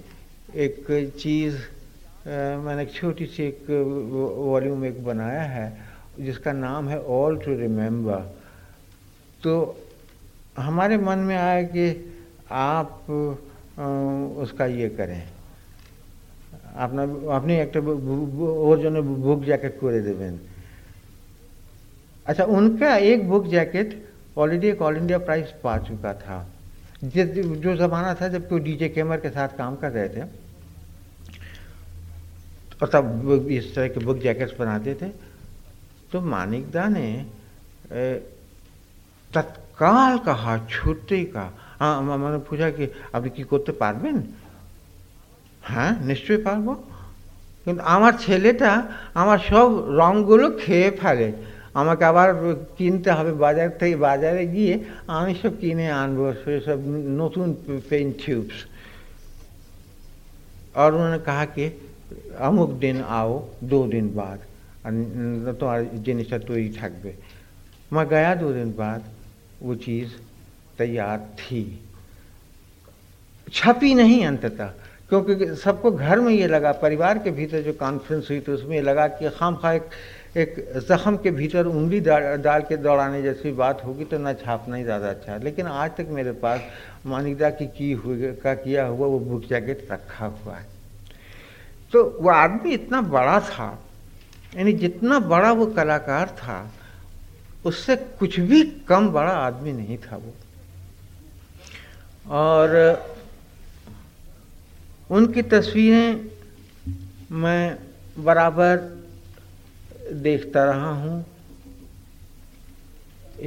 एक 0.56 1.12
चीज़ 1.20 1.58
मैंने 2.28 2.82
एक 2.84 2.92
छोटी 2.94 3.26
सी 3.26 3.44
एक 3.44 3.66
वॉल्यूम 3.70 4.86
एक 4.86 5.04
बनाया 5.06 5.42
है, 5.44 5.78
जिसका 6.20 6.52
नाम 6.54 6.90
है 6.90 7.00
ऑल 7.00 7.38
टू 7.38 7.56
रिमेम्बर 7.58 8.20
तो 9.44 9.76
हमारे 10.58 10.98
मन 11.00 11.20
में 11.20 11.36
आया 11.36 11.62
कि 11.66 11.86
आप 12.52 13.10
उसका 14.44 14.66
ये 14.66 14.90
करें। 14.92 15.24
अपना 16.76 17.04
अपनी 17.36 17.56
एक 17.56 17.78
और 17.78 18.80
जो 18.80 19.02
बुक 19.02 19.44
जैकेट 19.44 19.80
করে 19.80 20.02
देवें 20.02 20.40
अच्छा 22.26 22.44
उनका 22.46 22.96
एक 22.96 23.28
बुक 23.30 23.48
जैकेट 23.48 23.96
ऑलरेडी 24.38 24.68
एक 24.68 24.82
ऑल 24.82 24.98
इंडिया 24.98 25.18
प्राइज 25.20 25.54
पा 25.64 25.78
चुका 25.88 26.14
था। 26.16 26.38
जो 27.04 27.76
ज़माना 27.78 28.14
था 28.22 28.28
जब 28.28 28.48
कोई 28.50 28.60
डीजे 28.60 28.90
कैमर 28.90 29.18
के 29.18 29.30
साथ 29.30 29.58
काम 29.58 29.76
कर 29.76 29.92
रहे 29.92 30.10
थे 30.10 30.24
और 32.80 32.88
तब 32.88 33.48
इस 33.52 33.74
तरह 33.76 33.88
के 33.88 34.00
बुक 34.00 34.18
जैकेट्स 34.20 34.54
बनाते 34.60 34.94
थे 34.96 35.10
तो 36.12 36.22
मानिकदा 36.24 36.88
ने 36.90 37.08
तत्काल 39.32 40.18
कहा 40.20 40.58
छुट्टी 40.70 41.24
का 41.28 41.46
हाँ 41.80 42.02
मैंने 42.02 42.38
पूछा 42.50 42.70
कि 42.72 42.86
আপনি 43.16 43.30
কি 43.36 43.44
করতে 43.52 43.72
পারবেন 43.82 44.16
হ্যাঁ 45.64 45.92
নিশ্চয়ই 46.10 46.42
পারবো 46.48 46.74
কিন্তু 47.66 47.82
আমার 47.96 48.14
ছেলেটা 48.26 48.72
আমার 49.22 49.40
সব 49.52 49.68
রঙগুলো 50.00 50.46
খেয়ে 50.64 50.90
ফেলে 51.02 51.30
আমাকে 51.76 52.04
আবার 52.12 52.28
কিনতে 52.78 53.10
হবে 53.18 53.32
বাজার 53.46 53.70
থেকে 53.80 53.96
বাজারে 54.08 54.44
গিয়ে 54.56 54.74
আমি 55.18 55.34
সব 55.42 55.54
কিনে 55.62 55.88
আনবো 56.04 56.26
সব 56.68 56.80
নতুন 57.22 57.48
পেন 57.90 58.08
টিউब्स 58.22 58.58
और 60.76 60.90
उन्होंने 60.94 61.20
कहा 61.20 61.46
कि 61.56 61.66
अमुक 62.40 62.72
दिन 62.80 63.02
आओ, 63.02 63.44
दो 63.64 63.86
दिन 63.88 64.14
बाद। 64.16 64.40
तो 65.56 66.54
ही 66.54 66.70
थकबे 66.72 67.16
मैं 67.92 68.08
गया 68.08 68.34
दो 68.36 68.52
दिन 68.54 68.72
बाद, 68.74 69.04
वो 69.62 69.76
चीज़ 69.78 70.10
तैयार 70.78 71.20
थी। 71.38 71.64
छपी 73.48 73.94
नहीं 73.96 74.26
अंततः, 74.26 74.72
क्योंकि 75.10 75.56
सबको 75.58 75.92
घर 75.92 76.20
में 76.20 76.34
ये 76.34 76.48
लगा, 76.48 76.72
परिवार 76.80 77.18
के 77.18 77.32
भीतर 77.32 77.62
जो 77.62 77.74
कॉन्फ्रेंस 77.76 78.28
हुई 78.30 78.40
थी, 78.40 78.52
उसमें 78.52 78.82
लगा 78.82 79.08
कि 79.10 79.30
खाम 79.32 79.56
खा 79.56 79.74
एक 79.74 79.90
एक 80.38 80.56
जख्म 80.80 81.16
के 81.18 81.32
भीतर 81.32 81.66
उंगली 81.68 82.00
डाल 82.00 82.62
के 82.62 82.78
दौड़ाने 82.78 83.22
जैसी 83.22 83.52
बात 83.54 83.84
होगी 83.86 84.06
तो 84.06 84.18
ना 84.18 84.34
छापना 84.36 84.76
ही 84.76 84.84
ज़्यादा 84.84 85.10
अच्छा 85.10 85.32
है। 85.32 85.44
लेकिन 85.44 85.68
आज 85.68 85.92
तक 85.98 86.08
मेरे 86.12 86.32
पास 86.38 86.62
मानिकदा 87.06 87.50
की 87.52 87.66
की 87.68 87.92
हुई, 87.94 88.32
का 88.34 88.54
किया 88.56 88.86
हुआ 88.86 89.08
वो 89.08 89.20
बुक 89.22 89.46
जैकेट 89.50 89.88
रखा 89.92 90.26
हुआ 90.26 90.56
है। 90.56 90.79
तो 91.94 92.04
वो 92.22 92.30
आदमी 92.30 92.74
इतना 92.74 93.02
बड़ा 93.04 93.40
था, 93.42 93.68
यानी 94.56 94.74
जितना 94.76 95.20
बड़ा 95.22 95.52
वो 95.52 95.66
कलाकार 95.68 96.28
था, 96.38 96.72
उससे 97.66 97.96
कुछ 98.20 98.40
भी 98.42 98.64
कम 98.88 99.10
बड़ा 99.12 99.32
आदमी 99.32 99.72
नहीं 99.74 99.98
था 99.98 100.18
वो। 100.18 100.34
और 102.34 102.68
उनकी 105.10 105.42
तस्वीरें 105.44 106.30
मैं 107.34 107.78
बराबर 108.18 108.78
देखता 110.14 110.64
रहा 110.66 110.92
हूँ। 110.94 111.26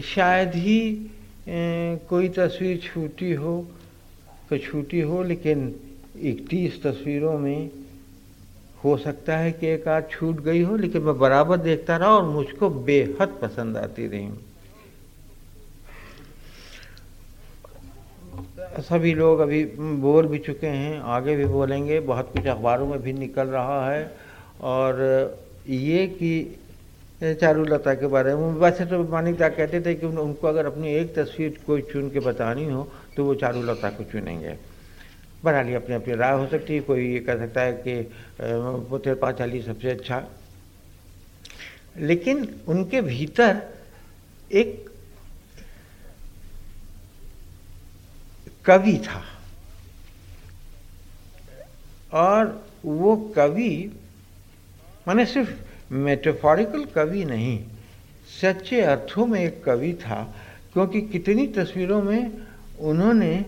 शायद 0.05 0.55
ही 0.55 0.81
कोई 2.09 2.29
तस्वीर 2.31 2.79
छूटी 2.83 3.33
हो 3.33 3.55
तो 4.51 4.59
छूटी 4.59 5.01
हो, 5.01 5.23
लेकिन 5.23 5.75
इकतीस 6.17 6.83
तस्वीरों 6.83 7.39
में 7.39 7.71
हो 8.85 8.97
सकता 8.97 9.37
है 9.37 9.51
कि 9.53 9.67
एक 9.67 9.87
आध 9.89 10.09
छूट 10.11 10.41
गई 10.45 10.63
हो, 10.63 10.77
लेकिन 10.77 11.03
मैं 11.03 11.19
बराबर 11.19 11.57
देखता 11.59 11.97
रहा 11.97 12.09
और 12.09 12.25
मुझको 12.25 12.71
बेहद 12.71 13.39
पसंद 13.43 13.77
आती 13.77 14.07
रही। 14.07 14.29
सभी 18.81 19.13
लोग 19.15 19.41
अभी 19.41 19.65
बोल 20.01 20.27
भी 20.27 20.39
चुके 20.39 20.67
हैं, 20.67 20.99
आगे 21.01 21.37
भी 21.37 21.45
बोलेंगे, 21.47 22.01
बहुत 22.03 22.33
कुछ 22.33 22.47
अखबारों 22.47 22.87
में 22.87 23.01
भी 23.03 23.13
निकल 23.13 23.47
रहा 23.49 23.91
है। 23.91 24.11
और 24.63 25.01
ये 25.69 26.07
कि 26.09 26.59
चारूलता 27.21 27.95
के 27.95 28.07
बारे 28.07 28.35
में, 28.35 28.53
वैसे 28.55 28.85
तो 28.87 29.03
मानिकदा 29.05 29.49
कहते 29.49 29.81
थे 29.81 29.95
कि 29.95 30.07
उनको 30.07 30.47
अगर 30.49 30.67
अपनी 30.67 30.95
एक 30.95 31.15
तस्वीर 31.15 31.59
कोई 31.67 31.83
चुन 31.93 32.09
के 32.11 32.21
बतानी 32.21 32.65
हो 32.71 32.89
तो 33.17 33.25
वो 33.25 33.35
चारूलता 33.35 33.91
को 33.91 34.05
चुनेंगे। 34.05 34.57
बहरहाल 35.45 35.75
अपनी 35.75 35.95
अपनी 35.95 36.15
राय 36.15 36.33
हो 36.33 36.47
सकती 36.47 36.75
है। 36.75 36.81
कोई 36.81 37.13
ये 37.13 37.21
कह 37.21 37.37
सकता 37.37 37.61
है 37.61 37.73
कि 37.87 38.11
पुत्र 38.41 39.15
पांचाली 39.15 39.63
सबसे 39.63 39.91
अच्छा। 39.91 40.25
लेकिन 41.99 42.47
उनके 42.69 43.01
भीतर 43.03 43.61
एक 44.51 44.91
कवि 48.65 48.97
था। 48.99 49.23
और 52.13 52.67
वो 52.85 53.17
कवि 53.37 53.75
माने 55.09 55.25
सिर्फ़ 55.27 55.51
मेटाफोरिकल 55.93 56.85
कवि 56.85 57.25
नहीं, 57.25 57.59
सच्चे 58.41 58.81
अर्थों 58.81 59.27
में 59.27 59.41
एक 59.41 59.63
कवि 59.65 59.93
था, 59.95 60.23
क्योंकि 60.73 61.01
कितनी 61.03 61.47
तस्वीरों 61.47 62.03
में 62.03 62.31
उन्होंने 62.81 63.45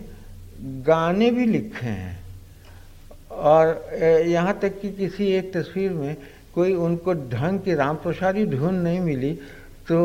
गाने 0.59 1.31
भी 1.31 1.45
लिखे 1.45 1.87
हैं। 1.87 2.23
और 3.31 3.93
यहाँ 4.27 4.57
तक 4.59 4.79
कि 4.81 4.91
किसी 4.93 5.27
एक 5.33 5.53
तस्वीर 5.53 5.91
में 5.93 6.15
कोई 6.53 6.73
उनको 6.73 7.13
ढंग 7.29 7.59
की 7.59 7.73
राम 7.75 7.95
प्रसादी 7.97 8.45
धुन 8.47 8.75
नहीं 8.75 8.99
मिली 9.01 9.33
तो 9.87 9.97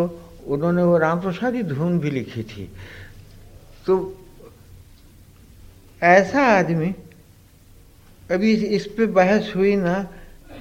उन्होंने 0.46 0.82
वो 0.82 0.96
राम 0.98 1.20
प्रसादी 1.20 1.62
धुन 1.64 1.98
भी 1.98 2.10
लिखी 2.10 2.42
थी। 2.44 2.70
तो 3.86 3.94
ऐसा 6.02 6.42
आदमी, 6.48 6.94
अभी 8.30 8.54
इस 8.54 8.86
पे 8.96 9.06
बहस 9.08 9.52
हुई 9.56 9.76
ना 9.76 10.02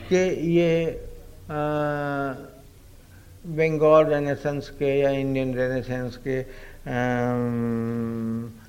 कि 0.10 0.22
ये 0.52 0.72
बंगाल 3.48 4.06
रेनेसेंस 4.06 4.70
के 4.70 5.00
या 5.00 5.10
इंडियन 5.12 5.54
रेनेसेंस 5.56 6.16
के 6.18 6.42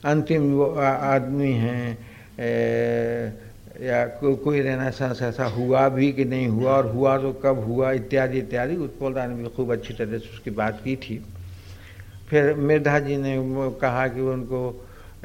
अंतिम 0.04 0.42
वो 0.52 0.66
आदमी 0.74 1.52
हैं 1.54 1.98
या 3.80 4.04
को, 4.20 4.34
कोई 4.36 4.60
रेनेसेंस 4.60 5.22
ऐसा 5.22 5.44
हुआ 5.46 5.88
भी 5.88 6.12
कि 6.12 6.24
नहीं 6.24 6.48
हुआ 6.48 6.72
और 6.72 6.86
हुआ 6.86 7.16
तो 7.18 7.32
कब 7.42 7.58
हुआ 7.64 7.92
इत्यादि 7.92 8.38
इत्यादि। 8.38 8.76
उत्पल 8.76 9.12
राय 9.12 9.28
ने 9.28 9.34
भी 9.34 9.48
खूब 9.56 9.72
अच्छी 9.72 9.94
तरह 9.94 10.18
से 10.18 10.28
उसकी 10.28 10.50
बात 10.50 10.80
की 10.84 10.96
थी। 10.96 11.16
फिर 12.28 12.54
मिर्धा 12.54 12.98
जी 12.98 13.16
ने 13.16 13.36
कहा 13.80 14.06
कि 14.08 14.20
उनको 14.20 14.60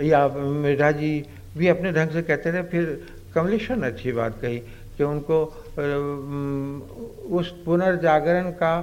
या 0.02 0.28
मिर्धा 0.28 0.92
जी 0.92 1.12
भी 1.58 1.68
अपने 1.68 1.92
ढंग 1.92 2.10
से 2.12 2.22
कहते 2.22 2.52
रहे 2.52 2.64
फिर 2.64 2.86
कमलेश्वर 3.36 3.78
ने 3.78 3.88
अच्छी 3.88 4.12
बात 4.12 4.40
कही 4.42 4.58
कि 4.98 5.04
उनको 5.04 5.44
उस 7.38 7.50
पुनर्जागरण 7.66 8.50
का 8.52 8.74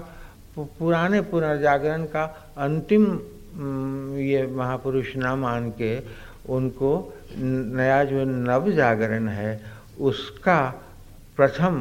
पुराने 0.57 1.21
पुनर्जागरण 1.33 2.05
का 2.07 2.25
अंतिम 2.59 3.05
ये 3.53 4.47
महापुरुष 4.47 5.13
न 5.17 5.35
मान 5.39 5.71
के 5.71 5.99
उनको 6.49 6.93
नया 7.37 8.03
जो 8.05 8.25
नव 8.25 8.71
जागरण 8.73 9.29
है, 9.29 9.61
उसका 10.01 10.61
प्रथम 11.37 11.75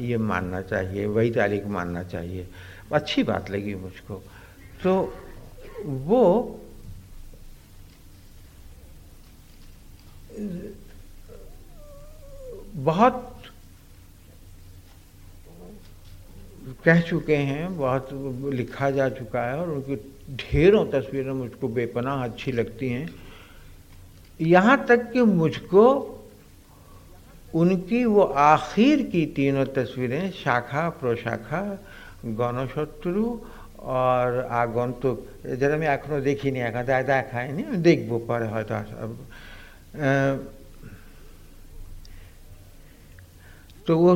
ये 0.00 0.16
मानना 0.16 0.60
चाहिए 0.62 1.30
तारीख 1.32 1.66
मानना 1.66 2.02
चाहिए। 2.02 2.46
अच्छी 2.92 3.22
बात 3.22 3.50
लगी 3.50 3.74
मुझको। 3.74 4.22
तो 4.82 4.92
वो, 5.82 6.58
बहुत 12.74 13.28
कह 16.84 17.00
चुके 17.00 17.36
हैं, 17.36 17.76
बहुत 17.76 18.08
लिखा 18.54 18.90
जा 18.90 19.08
चुका 19.08 19.42
है 19.42 19.58
और 19.58 19.68
उनकी 19.68 19.96
ढेरों 20.30 20.84
तस्वीरें 20.86 21.32
मुझको 21.32 21.68
बेपनाह 21.68 22.24
अच्छी 22.24 22.52
लगती 22.52 22.88
हैं। 22.88 23.08
यहाँ 24.40 24.84
तक 24.86 25.10
कि 25.12 25.22
मुझको 25.22 25.84
उनकी 27.54 28.04
वो 28.04 28.22
आखिर 28.22 29.02
की 29.02 29.24
तीनों 29.26 29.64
तस्वीरें, 29.74 30.30
शाखा, 30.32 30.88
प्रोशाखा 30.90 31.62
गणशत्रु 32.24 33.38
और 33.78 34.38
आगंतुक। 34.52 35.26
जरा 35.58 35.76
मैं 35.76 35.88
आखिर 35.88 36.20
देखी 36.20 36.50
नहीं, 36.50 36.62
आखा 36.62 36.82
दाय 36.82 37.02
दाय 37.04 37.22
खाए 37.32 37.52
नहीं 37.52 38.18
पड़े 38.26 38.46
हयতো 38.46 38.74
तो 43.86 43.96
वो 43.98 44.14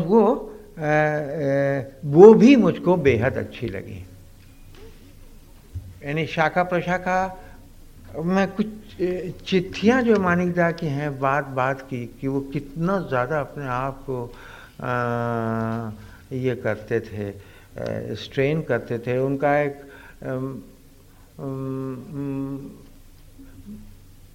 वो 2.06 2.34
भी 2.34 2.54
मुझको 2.56 2.96
बेहद 2.96 3.36
अच्छी 3.36 3.68
लगी। 3.68 4.04
यानी 6.06 6.26
शाखा 6.26 6.62
प्रशाखा 6.70 7.18
में 8.16 8.46
कुछ 8.54 8.66
चिट्ठियाँ 9.46 10.00
जो 10.02 10.18
मानिकदा 10.20 10.70
की 10.78 10.86
हैं 10.86 11.18
बात 11.20 11.46
बात 11.58 11.80
की 11.90 12.04
कि 12.20 12.28
वो 12.28 12.40
कितना 12.52 12.98
ज़्यादा 13.08 13.40
अपने 13.40 13.66
आप 13.66 14.02
को 14.06 14.24
आ, 14.80 15.90
ये 16.32 16.54
करते 16.56 17.00
थे 17.00 17.30
स्ट्रेन 18.16 18.62
करते 18.68 18.98
थे 18.98 19.18
उनका 19.18 19.56
एक 19.58 19.82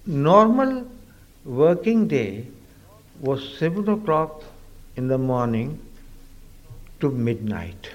normal 0.08 0.82
working 1.44 2.06
day 2.06 2.46
was 3.20 3.56
7 3.58 3.88
o'clock 3.88 4.44
in 4.96 5.08
the 5.08 5.18
morning 5.18 5.78
to 7.00 7.10
midnight. 7.10 7.88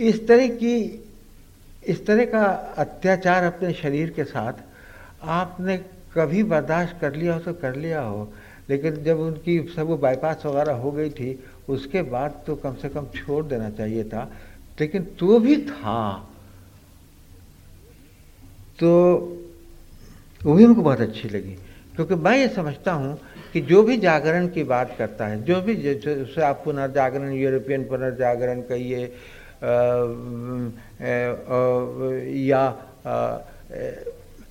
इस 0.00 0.26
तरह 0.28 0.48
की 0.56 0.74
इस 1.82 2.04
तरह 2.06 2.24
का 2.24 2.44
अत्याचार 2.78 3.44
अपने 3.44 3.72
शरीर 3.72 4.10
के 4.10 4.24
साथ 4.24 4.52
आपने 5.22 5.76
कभी 6.14 6.42
बर्दाश्त 6.44 6.96
कर 7.00 7.14
लिया 7.14 7.34
हो 7.34 7.40
तो 7.40 7.52
कर 7.54 7.76
लिया 7.76 8.00
हो, 8.00 8.32
लेकिन 8.70 9.02
जब 9.04 9.20
उनकी 9.20 9.58
सब 9.76 9.86
वो 9.86 9.96
बाईपास 9.96 10.42
वगैरह 10.46 10.72
हो 10.74 10.90
गई 10.92 11.10
थी, 11.10 11.38
उसके 11.68 12.02
बाद 12.04 12.42
तो 12.46 12.56
कम 12.56 12.74
से 12.74 12.88
कम 12.88 13.06
छोड़ 13.16 13.44
देना 13.44 13.70
चाहिए 13.70 14.04
था। 14.04 14.30
लेकिन 14.80 15.02
तो 15.18 15.38
भी 15.38 15.56
था। 15.62 16.28
तो 18.78 18.88
वो 20.40 20.54
भी 20.54 20.64
उनको 20.64 20.82
बहुत 20.82 21.00
अच्छी 21.00 21.28
लगी, 21.28 21.56
क्योंकि 21.96 22.14
मैं 22.14 22.36
ये 22.38 22.48
समझता 22.48 22.92
हूँ 22.92 23.18
कि 23.52 23.60
जो 23.62 23.82
भी 23.82 23.96
जागरण 23.98 24.46
की 24.48 24.62
बात 24.64 24.94
करता 24.98 25.26
है, 25.26 25.42
जो 25.44 25.60
भी 25.62 25.74
जैसे 25.76 26.42
आप 26.42 26.62
पुनर्जागरण 26.64 27.32
यूरोपियन 27.32 27.84
पुनर्जागरण 27.84 28.60
कहिए 28.62 29.12
या 32.46 32.64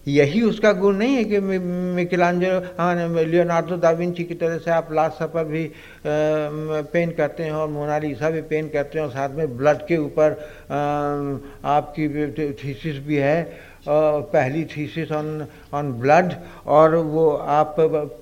यही 0.08 0.42
उसका 0.42 0.72
गुण 0.74 0.96
नहीं 0.98 1.16
है 1.16 1.24
कि 1.24 1.40
मिकिलांजलो 1.40 2.60
हाँ 2.78 3.24
लियोनार्डो 3.26 3.78
दाविंची 3.78 4.24
की 4.24 4.34
तरह 4.34 4.58
से 4.58 4.72
आप 4.72 4.88
लास्ट 4.94 5.18
सफ़र 5.18 5.44
भी 5.46 5.64
पेंट 6.06 7.16
करते 7.18 7.44
हैं 7.44 7.52
और 7.52 7.68
मोनालिसा 7.70 8.30
भी 8.30 8.42
पेंट 8.50 8.72
करते 8.74 9.00
हैं 9.00 9.06
और 9.06 9.12
साथ 9.12 9.30
में 9.38 9.58
ब्लड 9.58 9.86
के 9.88 9.98
ऊपर 9.98 10.32
आपकी 11.66 12.08
थीसिस 12.64 12.98
भी 13.06 13.18
है। 13.18 13.71
पहली 13.88 14.64
थीसिस 14.66 15.12
ऑन 15.12 15.46
ऑन 15.74 15.92
ब्लड 15.94 16.34
और 16.68 16.96
वो 16.96 17.30
आप 17.30 17.76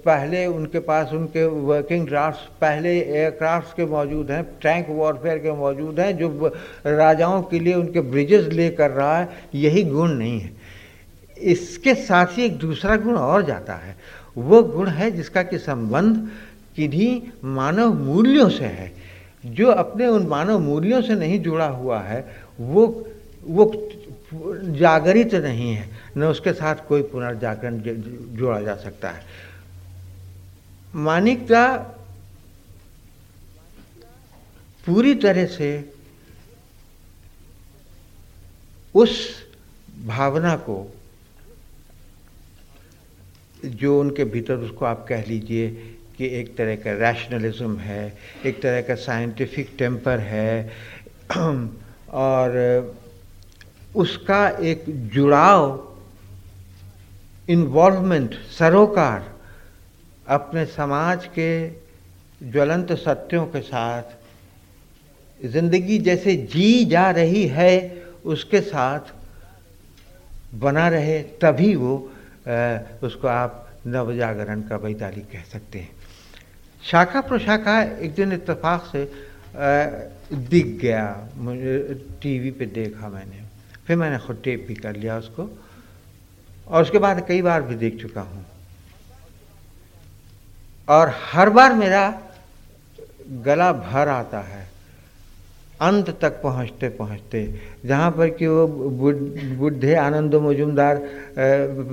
पहले 0.05 0.45
उनके 0.45 0.79
पास 0.79 1.11
उनके 1.13 1.45
वर्किंग 1.45 2.07
ड्राफ्ट 2.07 2.49
पहले 2.61 2.99
एयरक्राफ्ट 2.99 3.75
के 3.75 3.85
मौजूद 3.85 4.31
हैं, 4.31 4.43
टैंक 4.43 4.87
वॉरफेयर 4.89 5.37
के 5.37 5.51
मौजूद 5.51 5.99
हैं, 5.99 6.17
जो 6.17 6.55
राजाओं 6.85 7.41
के 7.43 7.59
लिए 7.59 7.73
उनके 7.73 8.01
ब्रिजेस 8.01 8.45
ले 8.45 8.69
कर 8.69 8.91
रहा 8.91 9.17
है, 9.17 9.29
यही 9.55 9.83
गुण 9.83 10.11
नहीं 10.11 10.39
है। 10.39 10.51
इसके 11.41 11.95
साथ 11.95 12.25
ही 12.31 12.45
एक 12.45 12.57
दूसरा 12.57 12.95
गुण 12.95 13.15
और 13.15 13.45
जाता 13.45 13.73
है। 13.73 13.95
वो 14.37 14.63
गुण 14.63 14.87
है 14.87 15.11
जिसका 15.11 15.43
कि 15.43 15.57
संबंध 15.57 16.27
किन्हीं 16.75 17.21
मानव 17.43 17.93
मूल्यों 17.93 18.49
से 18.49 18.65
है। 18.65 18.91
जो 19.45 19.71
अपने 19.71 20.07
उन 20.07 20.27
मानव 20.27 20.59
मूल्यों 20.59 21.01
से 21.01 21.15
नहीं 21.15 21.39
जुड़ा 21.39 21.65
हुआ 21.65 21.99
है, 21.99 22.25
वो 22.59 23.05
वो 23.47 23.65
जागरित 24.33 25.35
नहीं 25.35 25.73
है, 25.75 25.89
न 26.17 26.23
उसके 26.23 26.53
साथ 26.53 26.75
कोई 26.87 27.01
पुनर्जागरण 27.01 27.79
जोड़ा 28.37 28.61
जा 28.61 28.75
सकता 28.75 29.09
है। 29.09 29.23
मानिकता 30.95 31.77
पूरी 34.85 35.15
तरह 35.15 35.45
से 35.45 35.93
उस 38.95 39.43
भावना 40.05 40.55
को, 40.55 40.95
जो 43.65 43.99
उनके 43.99 44.23
भीतर 44.23 44.55
उसको 44.55 44.85
आप 44.85 45.05
कह 45.09 45.23
लीजिए 45.23 45.69
कि 46.17 46.25
एक 46.25 46.57
तरह 46.57 46.75
का 46.75 46.93
रैशनलिज्म 46.93 47.77
है, 47.77 48.17
एक 48.45 48.61
तरह 48.61 48.81
का 48.81 48.95
साइंटिफिक 48.95 49.75
टेम्पर 49.77 50.19
है, 50.19 50.71
और 52.09 52.98
उसका 53.95 54.47
एक 54.49 54.83
जुड़ाव 55.13 55.87
इन्वॉल्वमेंट 57.49 58.33
सरोकार 58.51 59.23
अपने 60.27 60.65
समाज 60.65 61.25
के 61.37 61.51
ज्वलंत 62.41 62.91
सत्यों 62.93 63.45
के 63.45 63.61
साथ, 63.61 64.03
ज़िंदगी 65.39 65.97
जैसे 65.99 66.35
जी 66.45 66.85
जा 66.85 67.09
रही 67.11 67.45
है 67.47 68.03
उसके 68.25 68.61
साथ 68.61 69.13
बना 70.55 70.87
रहे, 70.89 71.21
तभी 71.41 71.73
वो 71.75 71.95
उसको 73.03 73.27
आप 73.27 73.65
नवजागरण 73.87 74.61
का 74.61 74.75
वैताली 74.77 75.21
कह 75.31 75.43
सकते 75.51 75.79
हैं। 75.79 75.89
शाखा 76.83 77.21
प्रशाखा 77.21 77.81
एक 77.81 78.13
दिन 78.15 78.33
इतफाक 78.33 78.89
से 78.91 79.03
दिख 80.31 80.77
गया। 80.81 81.29
मुझे 81.37 81.77
टीवी 82.21 82.51
पे 82.51 82.65
देखा 82.67 83.09
मैंने। 83.09 83.38
फिर 83.89 83.97
मैंने 83.97 84.17
खुद 84.19 84.41
टेप 84.43 84.65
भी 84.67 84.73
कर 84.75 84.95
लिया 84.95 85.17
उसको। 85.17 85.43
और 86.67 86.81
उसके 86.81 86.97
बाद 86.99 87.19
कई 87.27 87.41
बार 87.41 87.61
भी 87.61 87.75
देख 87.75 87.95
चुका 88.01 88.21
हूँ। 88.21 88.45
और 90.87 91.13
हर 91.25 91.49
बार 91.49 91.73
मेरा 91.73 92.03
गला 93.45 93.71
भर 93.73 94.07
आता 94.07 94.39
है। 94.39 94.67
अंत 95.79 96.09
तक 96.21 96.41
पहुँचते 96.43 96.89
पहुँचते, 96.89 97.41
जहाँ 97.85 98.11
पर 98.11 98.29
कि 98.29 98.47
वो 98.47 98.67
बुढ़े 99.57 99.95
आनंद 99.95 100.35
मजुमदार 100.37 100.97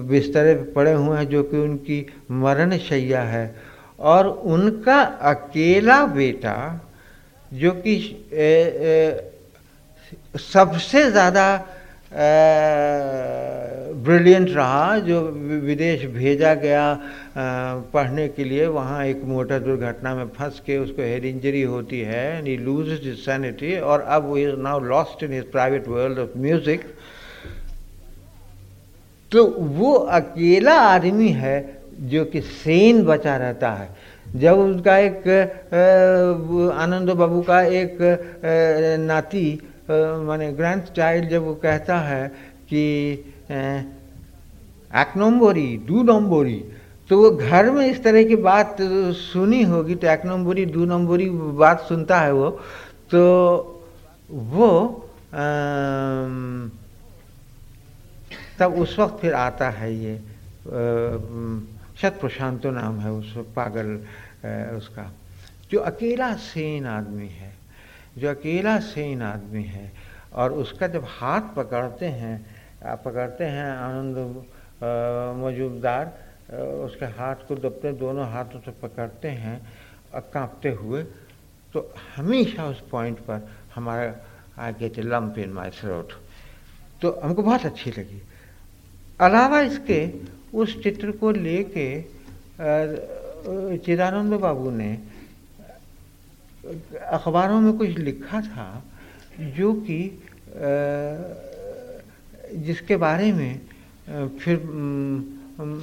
बिस्तरे 0.05 0.55
पड़े 0.75 0.93
हुए 0.93 1.17
हैं 1.19 1.29
जो 1.29 1.43
कि 1.43 1.57
उनकी 1.59 2.05
मरण 2.31 2.77
शैया 2.79 3.23
है। 3.25 3.55
और 3.99 4.27
उनका 4.27 5.01
अकेला 5.33 6.05
बेटा, 6.07 6.57
जो 7.53 7.71
कि 7.79 7.97
सबसे 10.43 11.11
ज़्यादा 11.11 11.47
ब्रिलियंट 14.05 14.49
रहा 14.57 14.99
जो 14.99 15.21
विदेश 15.63 16.05
भेजा 16.07 16.53
गया 16.55 16.85
पढ़ने 17.95 18.27
के 18.29 18.45
लिए। 18.45 18.67
वहाँ 18.69 19.05
एक 19.07 19.23
मोटर 19.25 19.59
दुर्घटना 19.61 20.15
में 20.15 20.29
फंस 20.37 20.61
के 20.67 20.79
उसको 20.79 21.03
हेड 21.03 21.25
इंजरी 21.25 21.63
होती 21.65 22.01
है 22.01 22.39
and 22.39 22.47
he 22.47 22.57
lose 22.57 22.89
his 22.91 23.19
sanity 23.19 23.79
और 23.81 24.01
अब 24.01 24.27
वो 24.27 24.37
is 24.39 24.57
now 24.63 24.81
lost 24.85 25.23
in 25.23 25.33
his 25.33 25.51
private 25.53 25.89
world 25.89 26.19
of 26.19 26.39
music 26.39 26.81
तो 29.33 29.45
वो 29.77 29.93
अकेला 29.93 30.75
आदमी 30.81 31.29
है 31.29 31.59
जो 32.01 32.25
कि 32.25 32.41
सेन 32.41 33.03
बचा 33.05 33.37
रहता 33.37 33.71
है। 33.71 33.89
जब 34.37 34.59
उसका 34.59 34.97
एक 34.99 35.27
आनंद 36.75 37.11
बाबू 37.11 37.41
का 37.43 37.61
एक 37.75 37.99
नाती 39.01 39.47
माने 39.89 40.53
ग्रैंड 40.53 40.83
चाइल्ड 40.97 41.29
जब 41.31 41.43
वो 41.45 41.55
कहता 41.55 41.99
है 42.01 42.29
कि 42.69 42.85
एक 44.93 45.13
नम्बरी 45.17 45.67
दू 45.87 46.03
नम्बरी 46.03 46.59
तो 47.11 47.19
वो 47.19 47.31
घर 47.31 47.71
में 47.71 47.87
इस 47.87 48.03
तरह 48.05 48.25
की 48.25 48.37
बात 48.37 48.77
सुनी 49.15 49.63
होगी 49.63 49.95
तो 49.95 50.07
एक 50.07 50.27
नम्बरी 50.27 50.65
दू 50.67 50.85
नम्बरी 50.85 51.29
बात 51.31 51.81
सुनता 51.89 52.21
है 52.21 52.33
वो 52.33 52.51
तो 53.11 53.23
वो 54.31 54.71
तब 58.59 58.75
उस 58.79 58.99
वक्त 58.99 59.21
फिर 59.21 59.35
आता 59.35 59.69
है 59.71 59.93
ये 59.95 60.15
शत 62.01 62.19
प्रशांतो 62.21 62.71
नाम 62.71 62.99
है 63.01 63.11
उस 63.13 63.35
पागल 63.57 63.89
उसका, 64.77 65.11
जो 65.71 65.79
अकेला 65.81 66.33
सेन 66.35 66.87
आदमी 66.87 67.29
है। 67.29 67.53
जो 68.19 68.29
अकेला 68.31 68.79
सेन 68.81 69.23
आदमी 69.23 69.63
है 69.65 69.93
और 70.33 70.53
उसका 70.55 70.87
जब 70.89 71.05
हाथ 71.09 71.55
पकड़ते 71.57 72.07
हैं 72.21 72.37
पकड़ते 73.05 73.45
हैं 73.45 73.71
आनंद 73.71 74.17
मौजूददार 75.41 76.05
उसके 76.85 77.07
हाथ 77.19 77.37
को 77.49 77.55
अपने 77.67 77.93
दोनों 77.93 78.27
हाथों 78.33 78.61
से 78.61 78.71
पकड़ते 78.83 79.29
हैं 79.43 79.57
कांपते 80.33 80.71
हुए 80.73 81.03
तो 81.73 81.79
हमेशा 82.17 82.67
उस 82.67 82.81
पॉइंट 82.91 83.19
पर 83.21 83.49
हमारा 83.75 84.15
I 84.59 84.73
get 84.81 84.99
a 84.99 85.03
lump 85.03 85.39
in 85.39 85.53
my 85.53 85.71
throat. 85.71 86.13
तो 87.03 87.11
हमको 87.25 87.43
बहुत 87.43 87.67
अच्छी 87.67 87.91
लगी। 87.91 88.23
अलावा 89.21 89.61
इसके 89.61 90.01
उस 90.55 90.83
चित्र 90.83 91.11
को 91.21 91.31
लेके 91.31 91.89
चिदानंद 93.79 94.33
बाबू 94.41 94.71
ने 94.71 94.91
अखबारों 97.13 97.61
में 97.61 97.73
कुछ 97.73 97.99
लिखा 97.99 98.41
था 98.43 98.69
जो 99.57 99.73
कि 99.87 99.99
जिसके 102.67 102.97
बारे 102.97 103.33
में 103.33 103.61
फिर 104.39 104.57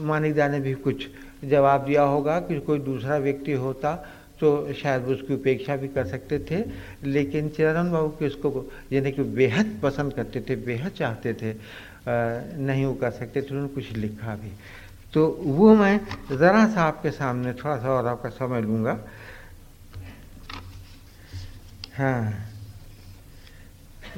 मानिकदा 0.04 0.48
ने 0.48 0.60
भी 0.60 0.74
कुछ 0.82 1.08
जवाब 1.44 1.86
दिया 1.86 2.04
होगा 2.04 2.40
कि 2.40 2.60
कोई 2.60 2.80
दूसरा 2.80 3.18
व्यक्ति 3.18 3.52
होता 3.54 3.94
तो 4.40 4.74
शायद 4.74 5.04
उसकी 5.06 5.34
उपेक्षा 5.34 5.76
भी 5.76 5.88
कर 5.88 6.06
सकते 6.08 6.40
थे। 6.50 6.64
लेकिन 7.04 7.50
चिदानंद 7.50 7.92
बाबू 7.92 8.10
के 8.20 8.28
उसको 8.28 8.66
यानी 8.92 9.12
कि 9.12 9.24
बेहद 9.24 9.80
पसंद 9.84 10.14
करते 10.14 10.42
थे, 10.42 10.56
बेहद 10.56 10.92
चाहते 10.92 11.34
थे 11.34 11.54
नहीं 12.08 12.86
वो 12.86 12.94
कर 12.94 13.12
सकते 13.12 13.42
थे, 13.42 13.48
उन्होंने 13.48 13.74
कुछ 13.74 13.92
लिखा 13.94 14.36
भी। 14.36 14.52
तो 15.14 15.28
वो 15.40 15.74
मैं 15.76 16.00
ज़रा 16.32 16.68
सा 16.70 16.82
आपके 16.84 17.12
सामने 17.12 17.54
थोड़ा 17.54 17.78
सा 17.78 17.90
और 17.90 18.08
आपका 18.08 18.30
समय 18.32 18.62
लूँगा। 18.62 18.98
हाँ 21.97 22.23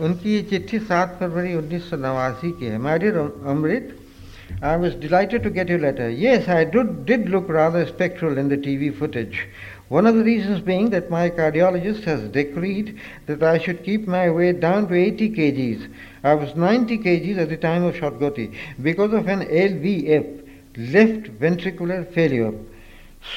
उनकी 0.00 0.34
ये 0.34 0.42
चिट्ठी 0.50 0.78
सात 0.78 1.16
फरवरी 1.20 1.54
उन्नीस 1.54 1.90
सौ 1.90 1.96
नवासी 1.96 2.50
की 2.58 2.66
है 2.66 2.78
my 2.78 2.98
dear 2.98 3.18
Amrit 3.54 3.96
I 4.62 4.76
was 4.76 4.94
delighted 4.94 5.42
to 5.44 5.50
get 5.50 5.68
your 5.68 5.78
letter. 5.78 6.10
Yes, 6.10 6.48
I 6.48 6.64
did, 6.64 7.06
did 7.06 7.28
look 7.30 7.48
rather 7.48 7.86
spectral 7.86 8.36
in 8.36 8.48
the 8.48 8.58
TV 8.58 8.94
footage. 8.94 9.48
One 9.88 10.06
of 10.06 10.16
the 10.16 10.24
reasons 10.24 10.60
being 10.60 10.90
that 10.90 11.08
my 11.10 11.30
cardiologist 11.30 12.04
has 12.04 12.28
decreed 12.28 12.98
that 13.26 13.42
I 13.42 13.58
should 13.58 13.84
keep 13.84 14.06
my 14.06 14.28
weight 14.30 14.60
down 14.60 14.88
to 14.88 14.94
80 14.94 15.30
kgs. 15.30 15.92
I 16.22 16.34
was 16.34 16.54
90 16.54 16.98
kgs 16.98 17.38
at 17.38 17.48
the 17.48 17.56
time 17.56 17.84
of 17.84 17.94
Shotgoti 17.94 18.54
because 18.82 19.12
of 19.12 19.28
an 19.28 19.46
LVF, 19.46 20.46
left 20.92 21.30
ventricular 21.40 22.06
failure. 22.12 22.52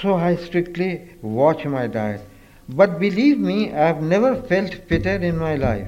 So 0.01 0.15
I 0.15 0.35
strictly 0.35 1.01
watch 1.21 1.65
my 1.65 1.87
diet. 1.87 2.21
But 2.69 2.99
believe 2.99 3.39
me, 3.39 3.71
I 3.71 3.87
have 3.87 4.01
never 4.01 4.35
felt 4.35 4.73
fitter 4.87 5.15
in 5.15 5.37
my 5.37 5.55
life. 5.55 5.87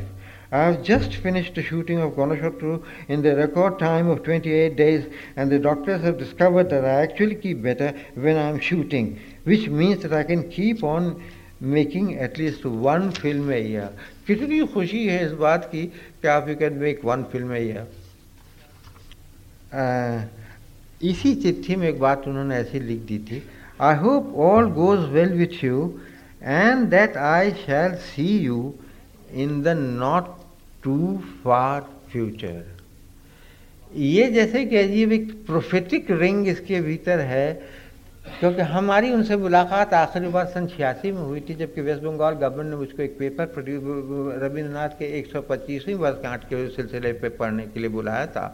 I 0.51 0.63
have 0.65 0.83
just 0.83 1.15
finished 1.15 1.55
the 1.55 1.63
shooting 1.63 1.99
of 1.99 2.13
Ganashotru 2.13 2.83
in 3.07 3.21
the 3.21 3.35
record 3.35 3.79
time 3.79 4.07
of 4.09 4.23
28 4.23 4.75
days, 4.75 5.05
and 5.35 5.51
the 5.51 5.59
doctors 5.59 6.01
have 6.01 6.17
discovered 6.17 6.69
that 6.69 6.85
I 6.85 7.01
actually 7.01 7.35
keep 7.35 7.61
better 7.63 7.93
when 8.13 8.37
I 8.37 8.49
am 8.49 8.59
shooting, 8.59 9.19
which 9.43 9.67
means 9.67 10.03
that 10.03 10.13
I 10.13 10.23
can 10.23 10.49
keep 10.49 10.83
on 10.83 11.21
making 11.59 12.17
at 12.17 12.37
least 12.37 12.65
one 12.65 13.11
film 13.11 13.49
a 13.49 13.59
year. 13.59 13.89
कितनी 14.27 14.59
खुशी 14.73 15.05
है 15.07 15.25
इस 15.25 15.31
बात 15.39 15.65
की 15.71 15.85
कि 16.21 16.27
आप 16.27 16.49
you 16.49 16.55
can 16.55 16.73
make 16.79 17.03
one 17.05 17.23
film 17.31 17.53
a 17.53 17.61
year 17.65 17.85
इसी 21.09 21.33
चिट्ठी 21.43 21.75
में 21.75 21.87
एक 21.87 21.99
बात 21.99 22.27
उन्होंने 22.27 22.55
ऐसी 22.55 22.79
लिख 22.79 22.99
दी 23.07 23.17
थी 23.29 23.41
I 23.81 23.95
hope 24.03 24.33
all 24.47 24.69
goes 24.79 24.99
well 25.13 25.33
with 25.39 25.63
you 25.63 25.77
and 26.42 26.86
that 26.88 27.16
I 27.16 27.50
shall 27.58 27.94
see 28.04 28.26
you 28.38 28.74
in 29.34 29.62
the 29.62 29.68
not 29.78 30.36
too 30.84 31.16
far 31.44 31.80
future 32.12 32.62
ये 33.92 34.30
जैसे 34.30 34.64
कि 34.64 34.76
अजीब 34.76 35.12
एक 35.12 35.32
प्रोफेटिक 35.46 36.10
रिंग 36.10 36.48
इसके 36.48 36.80
भीतर 36.80 37.20
है, 37.20 37.52
क्योंकि 38.40 38.62
हमारी 38.62 39.10
उनसे 39.12 39.36
मुलाकात 39.36 39.94
आखिरी 39.94 40.28
बार 40.28 40.46
सन 40.46 40.66
छियासी 40.66 41.12
में 41.12 41.22
हुई 41.22 41.40
थी, 41.40 41.54
जबकि 41.54 41.80
वेस्ट 41.80 42.02
बंगाल 42.02 42.34
गवर्नमेंट 42.34 42.70
ने 42.70 42.76
मुझको 42.76 43.02
एक 43.02 43.18
पेपर 43.18 43.44
रविंद्रनाथ 44.42 44.88
के 44.98 45.04
एक 45.18 45.26
सौ 45.26 45.40
पच्चीसवीं 45.40 45.94
वर्षगांठ 45.96 46.44
के 46.44 46.68
सिलसिले 46.68 47.12
पे 47.12 47.28
पढ़ने 47.28 47.66
के 47.66 47.80
लिए 47.80 47.88
बुलाया 47.90 48.26
था। 48.26 48.46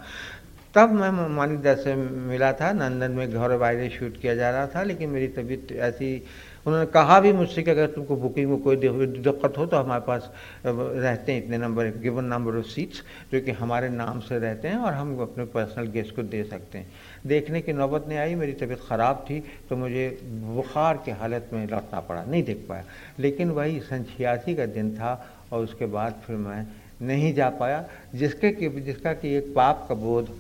तब 0.75 0.93
मैं 0.93 1.11
मानिक 1.11 1.37
मानिकदा 1.37 1.75
से 1.75 1.95
मिला 1.95 2.53
था, 2.53 2.73
नंदन 2.73 3.13
में 3.13 3.31
घर 3.31 3.55
वायरस 3.57 3.93
शूट 3.93 4.21
किया 4.21 4.35
जा 4.35 4.51
रहा 4.51 4.67
था, 4.67 4.83
लेकिन 4.83 5.11
मेरी 5.11 5.29
तबीयत 5.29 5.73
ऐसी 5.73 6.23
उन्होंने 6.67 6.87
कहा 6.91 7.19
भी 7.21 7.33
मुझसे 7.33 7.63
कि 7.63 7.71
अगर 7.71 7.87
तुमको 7.87 8.17
बुकिंग 8.17 8.51
में 8.51 8.59
कोई 8.63 8.77
दिक्कत 8.77 9.59
हो 9.59 9.67
तो 9.67 9.77
हमारे 9.77 10.03
पास 10.03 10.31
रहते 10.67 11.33
हैं 11.33 11.45
इतने 11.45 11.59
number 11.59 11.91
given 12.03 12.25
number 12.27 12.57
of 12.59 12.67
seats 12.67 13.03
जो 13.33 13.41
कि 13.41 13.51
हमारे 13.55 13.89
नाम 13.89 14.21
से 14.21 14.39
रहते 14.39 14.69
हैं 14.69 14.79
और 14.79 14.93
हम 14.93 15.19
अपने 15.23 15.45
पर्सनल 15.47 15.87
गेस्ट 15.89 16.15
को 16.17 16.23
दे 16.25 16.43
सकते 16.45 16.79
हैं। 16.79 16.87
देखने 17.27 17.61
की 17.61 17.73
नौबत 17.73 18.05
नहीं 18.09 18.19
आई, 18.19 18.35
मेरी 18.35 18.53
तबीयत 18.55 18.81
ख़राब 18.89 19.25
थी 19.31 19.43
तो 19.69 19.77
मुझे 19.77 20.07
बुखार 20.23 20.97
की 21.05 21.11
हालत 21.13 21.51
में 21.53 21.67
लौटना 21.67 22.01
पड़ा, 22.01 22.25
नहीं 22.25 22.43
देख 22.43 22.65
पाया। 22.69 22.85
लेकिन 23.19 23.51
वही 23.51 23.81
सन 23.81 24.05
छियासी 24.07 24.55
का 24.55 24.67
दिन 24.69 24.91
था 24.97 25.13
और 25.53 25.65
उसके 25.65 25.87
बाद 25.87 26.21
फिर 26.27 26.37
मैं 26.37 26.67
नहीं 27.03 27.33
जा 27.35 27.49
पाया, 27.53 27.85
जिसके 28.15 28.51
कि, 28.53 28.69
जिसका 28.71 29.13
कि 29.13 29.35
एक 29.37 29.53
पाप 29.55 29.87
का 29.89 29.95
बोध 29.95 30.31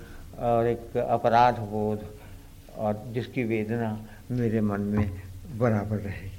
और 0.41 0.67
एक 0.67 0.97
अपराध 0.99 1.59
बोध 1.71 2.05
और 2.77 3.03
जिसकी 3.13 3.45
वेदना 3.45 3.99
मेरे 4.31 4.61
मन 4.61 4.81
में 4.81 5.11
बराबर 5.60 5.98
रहेगी 5.98 6.30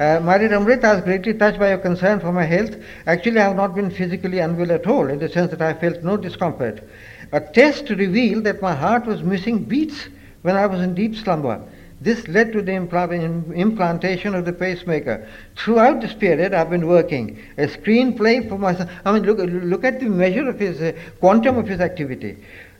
Uh, 0.00 0.18
Mary 0.18 0.48
Ramrit, 0.48 0.82
I 0.82 0.94
was 0.94 1.02
greatly 1.04 1.34
touched 1.34 1.58
by 1.58 1.68
your 1.68 1.76
concern 1.76 2.20
for 2.20 2.32
my 2.32 2.44
health. 2.44 2.74
Actually, 3.06 3.38
I 3.38 3.48
have 3.48 3.56
not 3.56 3.74
been 3.74 3.90
physically 3.90 4.38
unwell 4.38 4.72
at 4.72 4.86
all, 4.86 5.10
in 5.10 5.18
the 5.18 5.28
sense 5.28 5.50
that 5.50 5.60
I 5.60 5.74
felt 5.74 6.02
no 6.02 6.16
discomfort. 6.16 6.82
A 7.32 7.40
test 7.40 7.90
revealed 7.90 8.44
that 8.44 8.62
my 8.62 8.74
heart 8.74 9.04
was 9.04 9.22
missing 9.22 9.58
beats 9.64 10.08
when 10.40 10.56
I 10.56 10.64
was 10.64 10.80
in 10.80 10.94
deep 10.94 11.16
slumber. 11.16 11.60
This 12.00 12.26
led 12.28 12.54
to 12.54 12.62
the 12.62 12.72
implantation 12.72 14.34
of 14.34 14.46
the 14.46 14.54
pacemaker. 14.54 15.28
Throughout 15.54 16.00
this 16.00 16.14
period, 16.14 16.54
I've 16.54 16.70
been 16.70 16.86
working 16.86 17.38
a 17.58 17.66
screenplay 17.66 18.48
for 18.48 18.56
my 18.56 18.74
son. 18.74 18.88
I 19.04 19.12
mean, 19.12 19.24
look, 19.24 19.38
look 19.38 19.84
at 19.84 20.00
the 20.00 20.08
measure 20.08 20.48
of 20.48 20.58
his 20.58 20.80
uh, 20.80 20.92
quantum 21.18 21.58
of 21.58 21.68
his 21.68 21.80
activity. 21.80 22.38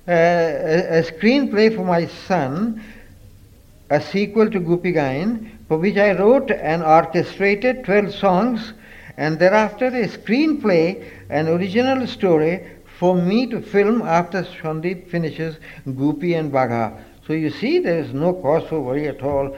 Uh, 0.09 0.13
a, 0.13 1.01
a, 1.01 1.03
screenplay 1.03 1.75
for 1.77 1.85
my 1.85 2.07
son, 2.07 2.83
a 3.90 4.02
sequel 4.02 4.50
to 4.50 4.60
Gupi 4.60 4.94
Gain, 4.94 5.60
for 5.68 5.78
which 5.78 5.98
I 5.98 6.14
wrote 6.14 6.52
and 6.52 6.84
orchestrated 6.84 7.84
12 7.86 8.14
songs, 8.14 8.74
and 9.18 9.40
thereafter 9.40 9.88
a 9.88 10.08
screenplay, 10.08 11.04
an 11.30 11.48
original 11.48 12.06
story 12.08 12.66
for 13.00 13.16
me 13.16 13.48
to 13.48 13.62
film 13.62 14.02
after 14.02 14.44
Shandeep 14.44 15.10
finishes 15.10 15.58
Gupi 15.88 16.38
and 16.38 16.52
Bagha. 16.52 16.98
So 17.28 17.34
you 17.34 17.50
see, 17.50 17.80
there 17.80 18.00
is 18.00 18.14
no 18.14 18.34
cause 18.34 18.68
for 18.70 18.80
worry 18.82 19.08
at 19.08 19.22
all, 19.22 19.56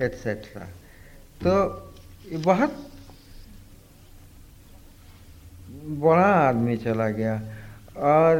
etc. 0.00 0.66
तो 1.42 1.52
बहुत 2.44 2.70
बड़ा 6.00 6.30
आदमी 6.48 6.76
चला 6.76 7.08
गया 7.16 7.34
और 7.96 8.36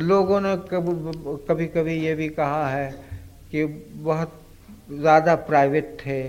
लोगों 0.00 0.40
ने 0.40 0.56
कभी 1.48 1.66
कभी 1.76 1.94
ये 2.04 2.14
भी 2.14 2.28
कहा 2.38 2.68
है 2.68 2.88
कि 3.50 3.64
बहुत 3.64 4.40
ज़्यादा 4.92 5.34
प्राइवेट 5.44 5.96
थे। 6.00 6.22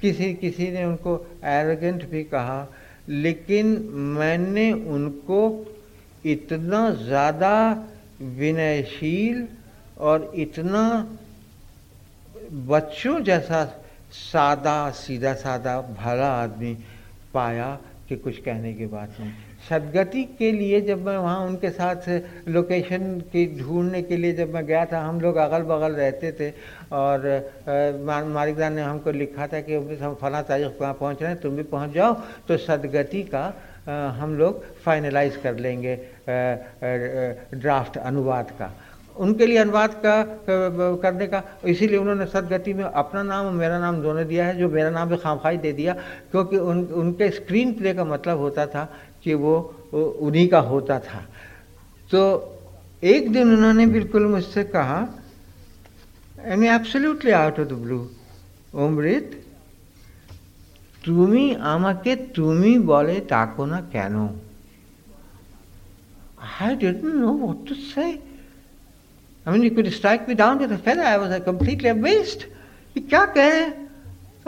किसी 0.00 0.32
किसी 0.34 0.70
ने 0.70 0.84
उनको 0.84 1.14
एरोगेंट 1.46 2.08
भी 2.10 2.22
कहा, 2.24 2.66
लेकिन 3.08 3.66
मैंने 4.18 4.72
उनको 4.72 5.40
इतना 6.24 6.90
ज़्यादा 6.92 7.54
विनयशील 8.20 9.46
और 9.98 10.30
इतना 10.36 10.84
बच्चों 12.68 13.20
जैसा 13.24 13.64
सादा 14.12 14.78
सीधा 14.90 15.32
सादा 15.34 15.80
भला 15.80 16.30
आदमी 16.32 16.74
पाया 17.34 17.78
कि 18.08 18.16
कुछ 18.16 18.38
कहने 18.38 18.72
की 18.74 18.86
बात 18.86 19.16
नहीं। 19.20 19.32
सदगति 19.58 20.22
के 20.38 20.50
लिए 20.52 20.80
जब 20.80 21.04
मैं 21.06 21.16
वहाँ 21.18 21.40
उनके 21.46 21.70
साथ 21.70 22.08
लोकेशन 22.48 23.20
की 23.32 23.44
ढूँढने 23.58 24.02
के 24.02 24.16
लिए 24.16 24.32
जब 24.34 24.54
मैं 24.54 24.64
गया 24.66 24.84
था, 24.86 25.00
हम 25.00 25.20
लोग 25.20 25.36
अगल 25.36 25.62
बगल 25.64 25.92
रहते 25.94 26.32
थे 26.32 26.50
और 26.92 27.26
मालिकदार 28.28 28.70
ने 28.70 28.82
हमको 28.82 29.10
लिखा 29.12 29.46
था 29.46 29.60
कि 29.60 29.74
हम 29.96 30.14
फला 30.20 30.42
तारीख 30.42 30.80
वहाँ 30.80 30.94
पहुँच 30.94 31.22
रहे 31.22 31.30
हैं, 31.30 31.40
तुम 31.40 31.56
भी 31.56 31.62
पहुँच 31.64 31.90
जाओ। 31.92 32.14
तो 32.48 32.56
सदगति 32.58 33.22
का 33.24 33.52
हम 34.18 34.36
लोग 34.38 34.64
फाइनलाइज 34.84 35.36
कर 35.36 35.56
लेंगे 35.58 35.96
ड्राफ्ट 37.54 37.96
अनुवाद 37.98 38.50
का। 38.58 38.72
उनके 39.16 39.46
लिए 39.46 39.58
अनुवाद 39.58 39.94
का 39.96 40.22
करने 41.02 41.26
का, 41.26 41.42
इसीलिए 41.66 41.96
उन्होंने 41.98 42.26
सदगति 42.26 42.74
में 42.74 42.84
अपना 42.84 43.22
नाम 43.22 43.46
और 43.46 43.52
मेरा 43.52 43.78
नाम 43.78 44.00
दोनों 44.02 44.26
दिया 44.26 44.44
है, 44.46 44.56
जो 44.58 44.68
मेरा 44.68 44.90
नाम 44.90 45.08
भी 45.08 45.16
खामखाई 45.16 45.56
दे 45.58 45.72
दिया, 45.72 45.92
क्योंकि 46.30 46.56
उन, 46.56 46.84
उनके 46.84 47.30
स्क्रीन 47.30 47.72
प्ले 47.74 47.94
का 47.94 48.04
मतलब 48.04 48.38
होता 48.38 48.66
था 48.66 48.88
कि 49.23 49.33
वो 49.43 49.53
उन्हीं 49.93 50.47
का 50.49 50.59
होता 50.71 50.99
था 51.07 51.25
तो 52.11 52.21
एक 53.13 53.31
दिन 53.33 53.53
उन्होंने 53.53 53.85
बिल्कुल 53.97 54.25
मुझसे 54.33 54.63
कहा 54.75 54.99
and 56.39 56.63
absolutely 56.63 57.31
out 57.43 57.59
of 57.59 57.67
the 57.67 57.81
blue 57.85 57.99
Amrit 58.85 59.27
তুমি 61.05 61.43
আমাকে 61.75 62.11
তুমি 62.35 62.71
বলে 62.91 63.15
ডাকো 63.31 63.63
না 63.71 63.79
কেন 63.93 64.15
I 66.59 66.75
didn't 66.75 67.19
know 67.19 67.31
what 67.31 67.65
to 67.67 67.75
say. 67.75 68.19
I 69.45 69.51
mean, 69.51 69.63
you 69.63 69.71
could 69.71 69.91
strike 69.91 70.27
me 70.27 70.35
down 70.35 70.59
to 70.59 70.67
the 70.67 70.77
feather. 70.77 71.01
I 71.03 71.17
was 71.17 71.31
completely 71.43 71.89
amazed. 71.89 72.45
ये 72.95 73.01
क्या 73.09 73.25
कहे 73.37 73.61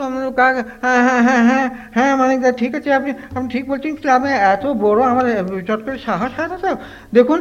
আমরা 0.08 0.22
কাকা 0.40 0.62
হ্যাঁ 0.82 1.00
হ্যাঁ 1.06 1.22
হ্যাঁ 1.26 1.42
হ্যাঁ 1.48 1.66
হ্যাঁ 1.96 2.12
মানে 2.20 2.32
ঠিক 2.60 2.72
আছে 2.78 2.88
আপনি 2.98 3.10
আপনি 3.36 3.48
ঠিক 3.54 3.64
বলছেন 3.70 3.92
আমি 4.18 4.28
এত 4.54 4.64
বড় 4.84 5.00
আমার 5.12 5.24
চট 5.68 5.80
করে 5.86 5.98
সাহস 6.08 6.30
হয় 6.38 6.48
না 6.52 6.56
স্যার 6.62 6.76
দেখুন 7.16 7.38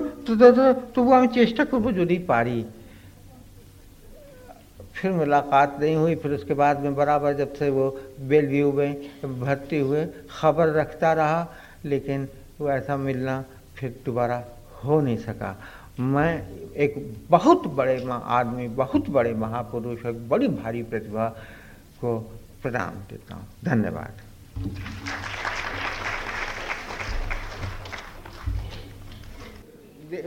তবু 0.95 1.09
আমি 1.17 1.27
চেষ্টা 1.39 1.63
করবো 1.71 1.89
যদি 2.01 2.17
পারি 2.31 2.57
फिर 4.97 5.11
मुलाकात 5.13 5.71
नहीं 5.81 5.95
हुई 5.95 6.15
फिर 6.15 6.31
उसके 6.31 6.53
बाद 6.55 6.75
में 6.79 6.93
बराबर 6.95 7.33
जब 7.35 7.53
से 7.53 7.69
वो 7.69 7.85
बेल 8.21 8.45
व्यू 8.47 8.71
में 8.71 8.91
भर्ती 9.39 9.79
हुए 9.79 10.01
खबर 10.31 10.67
रखता 10.71 11.09
रहा 11.13 11.41
लेकिन 11.85 12.19
वो 12.59 12.69
ऐसा 12.71 12.95
मिलना 12.97 13.35
फिर 13.77 13.89
दोबारा 14.05 14.37
हो 14.83 14.99
नहीं 15.01 15.17
सका 15.19 15.51
मैं 16.13 16.31
एक 16.77 16.93
बहुत 17.29 17.67
बड़े 17.75 17.97
आदमी 18.09 18.67
बहुत 18.75 19.09
बड़े 19.09 19.33
महापुरुष 19.35 20.05
एक 20.05 20.27
बड़ी 20.29 20.47
भारी 20.53 20.83
प्रतिभा 20.83 21.27
को 22.01 22.11
प्रणाम 22.62 22.94
देता 23.10 23.34
हूँ। 23.34 23.46
धन्यवाद। 23.64 24.12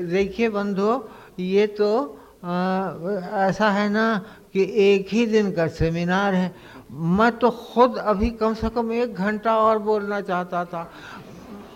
देखिए 0.09 0.49
बंधु 0.49 0.89
ये 1.39 1.67
तो 1.77 2.19
आ, 2.43 2.51
ऐसा 3.47 3.69
है 3.71 3.87
ना 3.89 4.05
कि 4.53 4.63
एक 4.83 5.07
ही 5.09 5.25
दिन 5.25 5.51
का 5.51 5.67
सेमिनार 5.69 6.33
है। 6.33 6.53
मैं 6.91 7.31
तो 7.39 7.49
खुद 7.49 7.97
अभी 7.97 8.29
कम 8.35 8.53
से 8.53 8.69
कम 8.69 8.91
एक 8.93 9.13
घंटा 9.15 9.55
और 9.57 9.77
बोलना 9.79 10.19
चाहता 10.21 10.63
था। 10.65 10.89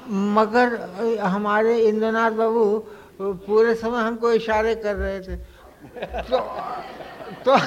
मगर 0.10 1.20
हमारे 1.24 1.78
इंद्रनाथ 1.82 2.32
बाबू 2.32 2.65
पूरे 3.22 3.76
समय 3.76 4.02
हमको 4.02 4.32
इशारे 4.34 4.76
कर 4.76 4.96
रहे 4.96 5.20
थे। 5.20 5.36
तो 6.28 6.38
तो 7.46 7.58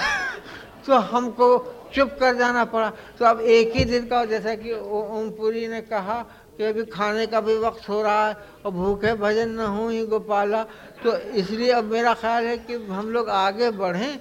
तो 0.86 0.98
हमको 1.10 1.48
चुप 1.94 2.16
कर 2.20 2.34
जाना 2.36 2.64
पड़ा। 2.66 2.90
तो 3.18 3.24
अब 3.24 3.40
एक 3.40 3.72
ही 3.76 3.84
दिन 3.84 4.06
का 4.06 4.24
जैसा 4.26 4.54
कि 4.54 4.72
ओमपुरी 4.72 5.66
ने 5.68 5.80
कहा 5.82 6.22
कि 6.56 6.64
अभी 6.64 6.84
खाने 6.86 7.26
का 7.26 7.40
भी 7.40 7.56
वक्त 7.58 7.88
हो 7.88 8.02
रहा 8.02 8.28
है 8.28 8.34
और 8.64 8.70
भूखे 8.72 9.14
भजन 9.16 9.50
न 9.50 9.66
हो 9.68 9.88
ही 9.88 10.06
गोपाला। 10.06 10.62
तो 11.02 11.16
इसलिए 11.34 11.70
अब 11.72 11.84
मेरा 11.92 12.14
ख्याल 12.14 12.46
है 12.46 12.56
कि 12.60 12.74
हम 12.90 13.10
लोग 13.10 13.28
आगे 13.28 13.70
बढ़ें 13.72 14.20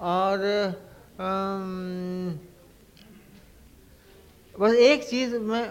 और 0.00 0.38
आम, 1.20 2.38
बस 4.54 4.74
एक 4.74 5.08
चीज़ 5.08 5.36
मैं 5.36 5.66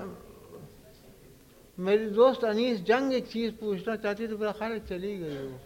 मेरी 1.77 2.05
दोस्त 2.11 2.43
अनीस 2.45 2.81
जंग 2.83 3.13
एक 3.13 3.27
चीज़ 3.27 3.51
पूछना 3.55 3.95
चाहती 3.95 4.27
तो 4.27 4.37
मेरा 4.37 4.51
ख्याल 4.51 4.79
चली 4.89 5.17
गई 5.17 5.37
वो। 5.37 5.59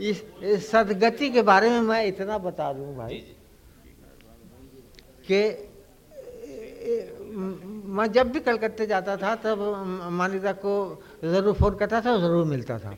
इस, 0.00 0.22
इस 0.42 0.70
सदगति 0.70 1.30
के 1.30 1.42
बारे 1.42 1.70
में 1.70 1.80
मैं 1.82 2.04
इतना 2.06 2.38
बता 2.38 2.72
दूँ 2.72 2.94
भाई। 2.96 3.22
कि 5.29 5.41
मैं 7.87 8.07
जब 8.11 8.31
भी 8.31 8.39
कलकत्ते 8.41 8.85
जाता 8.87 9.15
था 9.17 9.35
तब 9.43 9.59
मालिदा 10.11 10.51
को 10.57 10.73
ज़रूर 11.23 11.53
फ़ोन 11.53 11.75
करता 11.75 12.01
था 12.01 12.17
ज़रूर 12.17 12.45
मिलता 12.45 12.77
था 12.79 12.91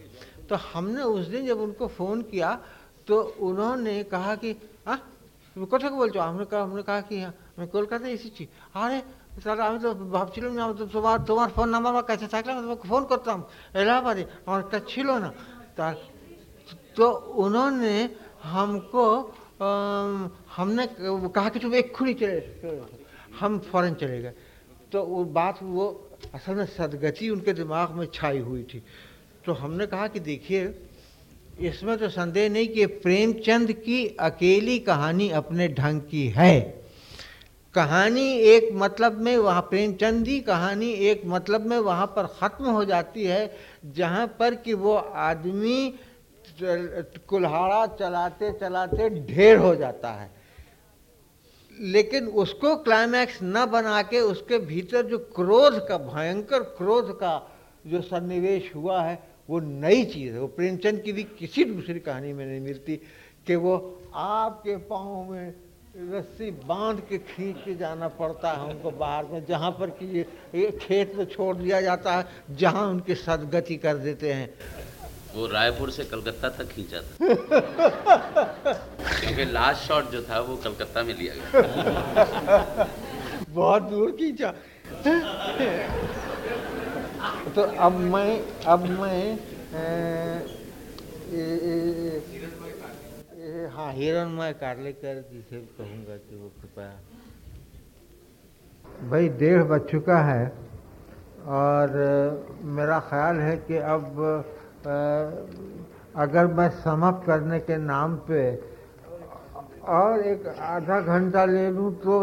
तो 0.50 0.56
हमने 0.68 1.02
उस 1.04 1.26
दिन 1.28 1.46
जब 1.48 1.60
उनको 1.62 1.88
फ़ोन 1.90 2.22
किया 2.24 2.50
तो 3.08 3.16
उन्होंने 3.42 4.04
कहा 4.06 4.36
कि 4.36 4.52
हाँ 4.88 5.00
কোথা 5.56 5.78
থেকে 5.84 5.98
বলছো 5.98 6.20
আমরা 6.22 6.46
আমরা 6.60 6.82
কাহা 6.90 7.02
কি 7.10 7.16
আমি 7.56 7.68
কলকাতায় 7.68 8.14
এসেছি 8.14 8.44
আরে 8.76 8.98
তাহলে 9.38 9.64
আমি 9.70 9.78
তো 9.80 9.90
ভাবছিলাম 10.16 10.52
যে 10.80 10.86
তোমার 10.96 11.18
তোমার 11.30 11.50
ফোন 11.56 11.68
নাম্বার 11.74 11.92
আমার 11.94 12.06
কাছে 12.12 12.28
থাকলে 12.34 12.52
আমি 12.54 12.64
তোমাকে 12.68 12.86
ফোন 12.92 13.04
করতাম 13.12 13.38
इलाहाबादी 13.76 14.24
আমার 14.48 14.60
একটা 14.66 14.80
ছিল 14.92 15.08
না 15.24 15.30
তার 15.78 15.96
तो 16.96 17.06
उन्होंने 17.38 17.96
हमको 18.44 19.06
हमने 20.57 20.87
कहा 20.99 21.49
कि 21.49 21.59
तुम 21.59 21.75
एक 21.75 21.93
खुली 21.97 22.15
चले 22.15 22.81
हम 23.41 23.59
फ़ौरन 23.63 23.95
चले 23.95 24.21
गए। 24.23 24.33
तो 24.93 25.03
वो 25.05 25.25
बात 25.25 25.59
वो 25.63 25.87
असल 26.35 26.55
में 26.55 26.67
सदगति 26.69 27.29
उनके 27.31 27.53
दिमाग 27.53 27.91
में 27.91 28.07
छाई 28.15 28.39
हुई 28.41 28.63
थी। 28.65 28.83
तो 29.45 29.53
हमने 29.53 29.87
कहा 29.87 30.07
कि 30.09 30.21
देखिए, 30.21 30.75
इसमें 31.61 31.97
तो 31.99 32.09
संदेह 32.09 32.49
नहीं 32.51 32.69
कि 32.69 32.87
प्रेमचंद 33.01 33.73
की 33.73 34.07
अकेली 34.21 34.79
कहानी 34.81 35.29
अपने 35.31 35.69
ढंग 35.71 36.01
की 36.11 36.27
है। 36.29 36.61
कहानी 37.75 38.29
एक 38.47 38.69
मतलब 38.75 39.21
में 39.21 39.37
वहाँ, 39.37 39.61
प्रेमचंद 39.63 40.27
की 40.27 40.41
कहानी 40.43 40.91
एक 41.09 41.23
मतलब 41.27 41.67
में 41.67 41.79
वहाँ 41.79 42.07
पर 42.07 42.27
ख़त्म 42.41 42.65
हो 42.67 42.85
जाती 42.85 43.25
है, 43.25 43.57
जहाँ 43.87 44.27
पर 44.39 44.55
कि 44.55 44.75
वो 44.75 44.95
आदमी 44.95 45.95
कुल्हाड़ा 47.29 47.87
चलाते 47.87 48.53
चलाते 48.53 49.09
ढेर 49.27 49.57
हो 49.57 49.75
जाता 49.75 50.11
है। 50.11 50.31
लेकिन 51.81 52.27
उसको 52.27 52.77
क्लाइमैक्स 52.77 53.39
न 53.43 53.67
बना 53.67 54.03
के 54.03 54.21
उसके 54.21 54.59
भीतर 54.59 55.07
जो 55.07 55.19
क्रोध 55.19 55.89
का, 55.89 55.99
भयंकर 55.99 56.59
क्रोध 56.59 57.17
का 57.17 57.51
जो 57.87 58.01
सन्निवेश 58.01 58.75
हुआ 58.75 59.03
है, 59.03 59.23
वो 59.51 59.61
नई 59.61 60.05
चीज़ 60.05 60.33
है। 60.33 60.41
वो 60.41 60.47
प्रेमचंद 60.47 61.01
की 61.01 61.13
भी 61.13 61.23
किसी 61.23 61.65
दूसरी 61.65 62.01
कहानी 62.01 62.33
में 62.33 62.47
नहीं 62.47 62.61
मिलती 62.61 62.97
कि 63.47 63.57
वो 63.57 64.03
आपके 64.15 64.77
पाँव 64.77 65.31
में 65.31 65.55
रस्सी 65.97 66.51
बाँध 66.51 67.01
के 67.09 67.19
खींच 67.19 67.57
के 67.65 67.75
जाना 67.75 68.09
पड़ता 68.09 68.53
है 68.53 68.65
उनको 68.65 68.91
बाहर 68.91 69.25
में, 69.25 69.45
जहाँ 69.47 69.71
पर 69.71 69.91
कि 69.91 70.07
ये 70.55 70.71
खेत 70.71 71.15
में 71.17 71.25
छोड़ 71.25 71.57
दिया 71.57 71.81
जाता 71.81 72.17
है, 72.17 72.27
जहाँ 72.51 72.87
उनकी 72.89 73.15
सदगति 73.15 73.77
कर 73.77 73.97
देते 73.97 74.33
हैं। 74.33 74.55
वो 75.35 75.47
रायपुर 75.53 75.91
से 75.91 76.05
कलकत्ता 76.05 76.49
तक 76.59 76.69
खींचा 76.73 77.01
था 77.01 77.13
क्योंकि 79.21 79.45
लास्ट 79.53 79.81
शॉट 79.89 80.11
जो 80.11 80.21
था 80.23 80.41
वो 80.49 80.57
कलकत्ता 80.65 81.03
में 81.03 81.15
लिया 81.19 81.35
गया। 81.37 82.87
बहुत 83.49 83.83
दूर 83.91 84.11
खींचा। 84.19 84.51
तो 87.55 87.63
अब 87.87 87.93
मैं 88.13 88.31
अब 88.75 88.81
मैं 89.01 89.21
ए, 89.75 89.85
ए, 91.33 91.43
ए, 93.35 93.69
हाँ 93.75 93.91
हिरण 93.93 94.29
मैं 94.39 94.53
कार्लेकर 94.59 95.15
जिसे 95.33 95.57
कहूँगा 95.79 96.17
कि 96.17 96.37
वो 96.43 96.49
कृपया 96.61 96.93
भाई 99.11 99.29
डेढ़ 99.41 99.63
बज 99.71 99.91
चुका 99.91 100.19
है 100.25 100.45
और 101.61 101.87
मेरा 102.79 102.99
ख्याल 103.09 103.37
है 103.41 103.57
कि 103.69 103.77
अब 103.95 104.05
अगर 104.85 106.47
मैं 106.55 106.69
समाप्त 106.81 107.27
करने 107.27 107.59
के 107.61 107.77
नाम 107.79 108.17
पे 108.29 108.43
और 109.91 110.21
एक 110.23 110.47
आधा 110.47 111.01
घंटा 111.01 111.45
ले 111.45 111.71
लूँ 111.71 111.93
तो 112.01 112.19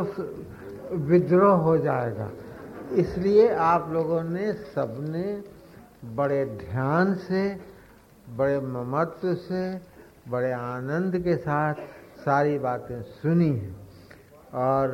विद्रोह 1.07 1.55
हो 1.59 1.77
जाएगा। 1.77 2.29
इसलिए 2.95 3.47
आप 3.53 3.89
लोगों 3.93 4.23
ने 4.23 4.51
सबने 4.75 5.25
बड़े 6.15 6.45
ध्यान 6.45 7.13
से, 7.15 7.43
बड़े 8.37 8.59
ममत्व 8.59 9.33
से, 9.35 9.63
बड़े 10.29 10.51
आनंद 10.51 11.17
के 11.19 11.35
साथ 11.37 11.75
सारी 12.19 12.57
बातें 12.59 13.01
सुनी 13.01 13.49
हैं। 13.49 13.75
और 14.55 14.87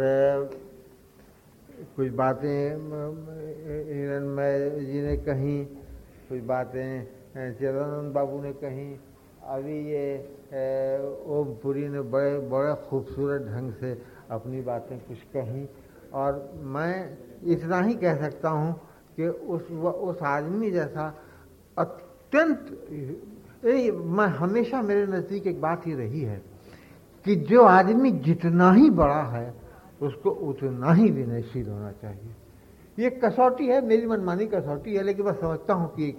कुछ 1.95 2.11
बातें 2.13 2.57
हिरणमय 3.89 4.69
जी 4.81 5.01
ने 5.01 5.15
कही, 5.17 5.63
कुछ 6.29 6.41
बातें 6.43 7.24
चिदानंद 7.35 8.13
बाबू 8.13 8.41
ने 8.41 8.51
कहीं, 8.55 8.95
अभी 9.45 9.77
ये 9.91 10.05
ओमपुरी 11.27 11.87
ने 11.89 12.01
बड़े 12.07 12.37
बड़े 12.47 12.73
खूबसूरत 12.87 13.41
ढंग 13.47 13.71
से 13.75 13.91
अपनी 14.31 14.61
बातें 14.61 14.97
कुछ 14.99 15.17
कहीं। 15.35 15.65
और 16.13 16.31
मैं 16.65 16.93
इतना 17.43 17.81
ही 17.81 17.93
कह 17.95 18.15
सकता 18.21 18.49
हूँ 18.49 18.73
कि 19.17 19.27
उस 19.27 19.71
उस 19.71 20.21
आदमी 20.23 20.71
जैसा 20.71 21.13
अत्यंत 21.77 22.71
मैं 23.63 24.27
हमेशा 24.37 24.81
मेरे 24.81 25.05
नज़दीक 25.07 25.47
एक 25.47 25.61
बात 25.61 25.87
ही 25.87 25.93
रही 25.93 26.21
है 26.21 26.41
कि 27.25 27.35
जो 27.35 27.63
आदमी 27.63 28.11
जितना 28.21 28.71
ही 28.71 28.89
बड़ा 28.91 29.21
है, 29.25 29.53
उसको 30.01 30.29
उतना 30.29 30.93
ही 30.93 31.09
विनयशील 31.11 31.67
होना 31.67 31.91
चाहिए। 31.91 32.31
ये 32.97 33.09
कसौटी 33.23 33.67
है, 33.67 33.81
मेरी 33.85 34.05
मनमानी 34.07 34.45
कसौटी 34.47 34.95
है, 34.95 35.03
लेकिन 35.03 35.25
मैं 35.25 35.33
समझता 35.33 35.73
हूँ 35.73 35.89
कि 35.89 36.11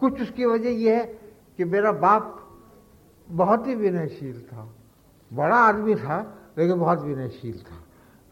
कुछ 0.00 0.20
उसकी 0.22 0.44
वजह 0.46 0.70
यह 0.70 0.96
है 0.96 1.04
कि 1.58 1.64
मेरा 1.66 1.92
बाप 1.94 2.36
बहुत 3.28 3.66
ही 3.66 3.74
विनयशील 3.74 4.40
था। 4.42 4.68
बड़ा 5.30 5.56
आदमी 5.58 5.94
था, 5.94 6.18
लेकिन 6.58 6.78
बहुत 6.78 7.00
विनयशील 7.00 7.58
था। 7.60 7.78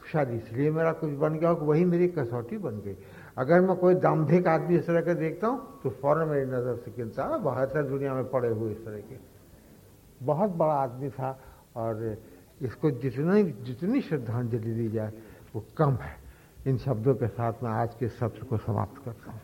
शायद 0.04 0.31
इसलिए 0.33 0.70
मेरा 0.70 0.92
कुछ 0.94 1.11
बन 1.18 1.38
गया 1.38 1.50
वही 1.52 1.85
मेरी 1.85 2.09
कसौटी 2.09 2.59
बन 2.59 2.81
गई। 2.81 2.96
अगर 3.37 3.61
मैं 3.61 3.76
कोई 3.76 3.94
दाम्भिक 3.96 4.46
आदमी 4.48 4.76
इस 4.76 4.87
तरह 4.87 5.00
का 5.00 5.14
देखता 5.14 5.46
हूँ 5.46 5.81
तो 5.83 5.90
फ़ौरन 5.92 6.28
मेरी 6.28 6.46
नज़र 6.46 6.76
से 6.76 6.92
गिरता 6.96 7.24
है 7.24 7.38
बहत्तर 7.40 7.83
दुनिया 7.85 8.14
में 8.14 8.31
पड़े 8.31 8.48
हुए 8.48 8.70
इस 8.72 8.85
तरह 8.85 8.98
के। 9.00 9.16
बहुत 10.20 10.50
बड़ा 10.50 10.74
आदमी 10.74 11.11
था 11.11 11.38
और 11.76 12.16
इसको 12.62 12.90
जितनी 12.92 13.42
जितनी 13.62 14.00
श्रद्धांजलि 14.00 14.72
दी 14.72 14.88
जाए, 14.90 15.12
वो 15.54 15.64
कम 15.76 15.92
है। 15.94 16.16
इन 16.66 16.78
शब्दों 16.78 17.14
के 17.14 17.26
साथ 17.28 17.62
मैं 17.62 17.70
आज 17.72 17.94
के 17.94 18.09
सत्र 18.09 18.44
को 18.44 18.57
समाप्त 18.59 19.04
करता 19.04 19.31
हूँ। 19.31 19.40